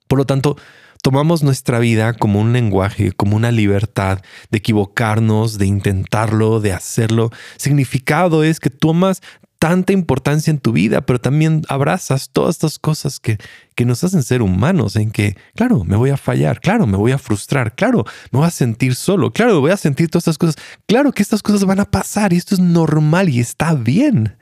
Por 0.09 0.19
lo 0.19 0.27
tanto, 0.27 0.57
tomamos 1.03 1.43
nuestra 1.43 1.79
vida 1.79 2.15
como 2.15 2.41
un 2.41 2.53
lenguaje, 2.53 3.13
como 3.13 3.37
una 3.37 3.51
libertad 3.51 4.21
de 4.51 4.59
equivocarnos, 4.59 5.59
de 5.59 5.67
intentarlo, 5.67 6.61
de 6.61 6.73
hacerlo. 6.73 7.31
Significado 7.57 8.45
es 8.45 8.61
que 8.61 8.71
tomas 8.71 9.23
tanta 9.59 9.93
importancia 9.93 10.51
en 10.51 10.59
tu 10.59 10.73
vida, 10.73 11.01
pero 11.01 11.21
también 11.21 11.63
abrazas 11.69 12.31
todas 12.31 12.57
estas 12.57 12.79
cosas 12.79 13.21
que, 13.21 13.39
que 13.75 13.85
nos 13.85 14.05
hacen 14.05 14.23
ser 14.23 14.43
humanos, 14.43 14.97
en 14.97 15.11
que, 15.11 15.37
claro, 15.55 15.85
me 15.85 15.97
voy 15.97 16.11
a 16.11 16.17
fallar, 16.17 16.61
claro, 16.61 16.87
me 16.87 16.97
voy 16.97 17.13
a 17.13 17.19
frustrar, 17.19 17.75
claro, 17.75 18.05
me 18.31 18.39
voy 18.39 18.49
a 18.49 18.51
sentir 18.51 18.95
solo, 18.95 19.33
claro, 19.33 19.61
voy 19.61 19.71
a 19.71 19.77
sentir 19.77 20.09
todas 20.11 20.25
estas 20.25 20.39
cosas, 20.39 20.57
claro 20.87 21.13
que 21.13 21.23
estas 21.23 21.43
cosas 21.43 21.65
van 21.65 21.81
a 21.81 21.91
pasar 21.91 22.33
y 22.33 22.37
esto 22.37 22.55
es 22.55 22.61
normal 22.61 23.29
y 23.29 23.41
está 23.41 23.75
bien. 23.75 24.37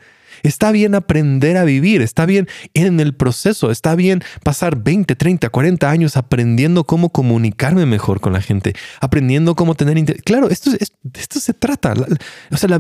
Está 0.44 0.72
bien 0.72 0.94
aprender 0.94 1.56
a 1.56 1.64
vivir, 1.64 2.02
está 2.02 2.26
bien 2.26 2.48
en 2.74 3.00
el 3.00 3.14
proceso, 3.14 3.70
está 3.70 3.94
bien 3.94 4.22
pasar 4.42 4.76
20, 4.76 5.16
30, 5.16 5.48
40 5.48 5.90
años 5.90 6.18
aprendiendo 6.18 6.84
cómo 6.84 7.08
comunicarme 7.08 7.86
mejor 7.86 8.20
con 8.20 8.34
la 8.34 8.42
gente, 8.42 8.74
aprendiendo 9.00 9.54
cómo 9.56 9.74
tener... 9.74 9.94
Claro, 10.22 10.50
esto, 10.50 10.70
esto 11.14 11.40
se 11.40 11.54
trata, 11.54 11.94
o 12.50 12.56
sea, 12.58 12.68
la, 12.68 12.78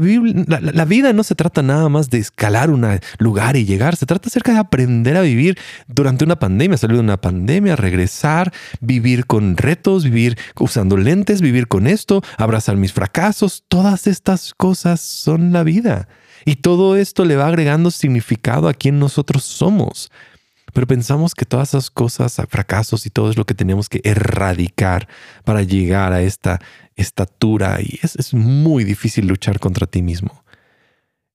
la, 0.60 0.84
vida 0.84 1.14
no 1.14 1.22
se 1.22 1.34
trata 1.34 1.62
nada 1.62 1.88
más 1.88 2.10
de 2.10 2.18
escalar 2.18 2.68
un 2.68 2.86
lugar 3.18 3.56
y 3.56 3.64
llegar, 3.64 3.96
se 3.96 4.04
trata 4.04 4.28
acerca 4.28 4.52
de 4.52 4.58
aprender 4.58 5.16
a 5.16 5.22
vivir 5.22 5.56
durante 5.88 6.22
una 6.22 6.38
pandemia, 6.38 6.76
salir 6.76 6.96
de 6.96 7.02
una 7.02 7.20
pandemia, 7.20 7.76
regresar, 7.76 8.52
vivir 8.82 9.24
con 9.24 9.56
retos, 9.56 10.04
vivir 10.04 10.36
usando 10.60 10.98
lentes, 10.98 11.40
vivir 11.40 11.66
con 11.66 11.86
esto, 11.86 12.22
abrazar 12.36 12.76
mis 12.76 12.92
fracasos, 12.92 13.64
todas 13.68 14.06
estas 14.06 14.52
cosas 14.52 15.00
son 15.00 15.50
la 15.50 15.62
vida. 15.62 16.08
Y 16.44 16.56
todo 16.56 16.96
esto 16.96 17.24
le 17.24 17.36
va 17.36 17.46
agregando 17.46 17.90
significado 17.90 18.68
a 18.68 18.74
quien 18.74 18.98
nosotros 18.98 19.44
somos. 19.44 20.10
Pero 20.74 20.86
pensamos 20.88 21.34
que 21.34 21.46
todas 21.46 21.70
esas 21.70 21.90
cosas, 21.90 22.36
fracasos 22.48 23.06
y 23.06 23.10
todo 23.10 23.30
es 23.30 23.36
lo 23.36 23.46
que 23.46 23.54
tenemos 23.54 23.88
que 23.88 24.00
erradicar 24.02 25.08
para 25.44 25.62
llegar 25.62 26.12
a 26.12 26.20
esta 26.20 26.60
estatura. 26.96 27.78
Y 27.80 28.00
es, 28.02 28.16
es 28.16 28.34
muy 28.34 28.84
difícil 28.84 29.26
luchar 29.28 29.60
contra 29.60 29.86
ti 29.86 30.02
mismo. 30.02 30.44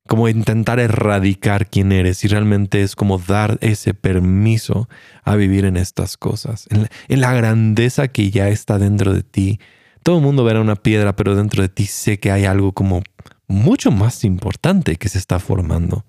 Como 0.07 0.27
intentar 0.27 0.79
erradicar 0.79 1.69
quién 1.69 1.91
eres 1.91 2.23
y 2.25 2.27
realmente 2.27 2.81
es 2.81 2.95
como 2.95 3.17
dar 3.17 3.57
ese 3.61 3.93
permiso 3.93 4.89
a 5.23 5.35
vivir 5.35 5.65
en 5.65 5.77
estas 5.77 6.17
cosas, 6.17 6.67
en 6.71 6.83
la, 6.83 6.89
en 7.07 7.21
la 7.21 7.33
grandeza 7.33 8.07
que 8.07 8.31
ya 8.31 8.49
está 8.49 8.77
dentro 8.77 9.13
de 9.13 9.23
ti. 9.23 9.59
Todo 10.03 10.17
el 10.17 10.23
mundo 10.23 10.43
verá 10.43 10.59
una 10.61 10.75
piedra, 10.75 11.15
pero 11.15 11.35
dentro 11.35 11.61
de 11.61 11.69
ti 11.69 11.85
sé 11.85 12.19
que 12.19 12.31
hay 12.31 12.45
algo 12.45 12.73
como 12.73 13.03
mucho 13.49 13.91
más 13.91 14.23
importante 14.23 14.95
que 14.95 15.09
se 15.09 15.17
está 15.17 15.39
formando. 15.39 16.05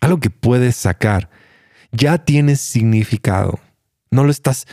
Algo 0.00 0.20
que 0.20 0.28
puedes 0.28 0.76
sacar. 0.76 1.30
Ya 1.92 2.18
tienes 2.18 2.60
significado. 2.60 3.58
No 4.10 4.24
lo 4.24 4.30
estás, 4.30 4.66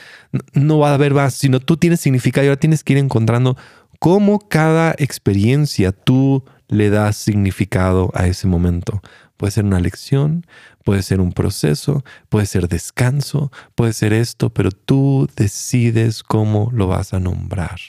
no 0.53 0.79
va 0.79 0.91
a 0.91 0.93
haber 0.95 1.13
más, 1.13 1.33
sino 1.35 1.59
tú 1.59 1.77
tienes 1.77 2.01
significado 2.01 2.45
y 2.45 2.49
ahora 2.49 2.59
tienes 2.59 2.83
que 2.83 2.93
ir 2.93 2.99
encontrando 2.99 3.57
cómo 3.99 4.39
cada 4.39 4.93
experiencia 4.97 5.91
tú 5.91 6.43
le 6.67 6.89
das 6.89 7.15
significado 7.15 8.11
a 8.13 8.27
ese 8.27 8.47
momento. 8.47 9.01
Puede 9.37 9.51
ser 9.51 9.65
una 9.65 9.79
lección, 9.79 10.45
puede 10.83 11.03
ser 11.03 11.19
un 11.19 11.33
proceso, 11.33 12.03
puede 12.29 12.45
ser 12.45 12.67
descanso, 12.67 13.51
puede 13.75 13.93
ser 13.93 14.13
esto, 14.13 14.49
pero 14.51 14.71
tú 14.71 15.29
decides 15.35 16.23
cómo 16.23 16.69
lo 16.73 16.87
vas 16.87 17.13
a 17.13 17.19
nombrar, 17.19 17.79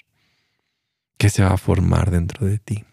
qué 1.19 1.31
se 1.31 1.43
va 1.43 1.51
a 1.51 1.59
formar 1.59 2.11
dentro 2.11 2.47
de 2.47 2.59
ti. 2.59 2.85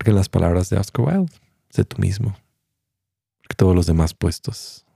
Porque 0.00 0.12
las 0.12 0.30
palabras 0.30 0.70
de 0.70 0.78
Oscar 0.78 1.04
Wilde, 1.04 1.30
sé 1.68 1.84
tú 1.84 1.98
mismo. 2.00 2.34
Porque 3.42 3.54
todos 3.54 3.76
los 3.76 3.84
demás 3.84 4.14
puestos 4.14 4.86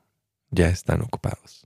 ya 0.50 0.70
están 0.70 1.02
ocupados. 1.02 1.63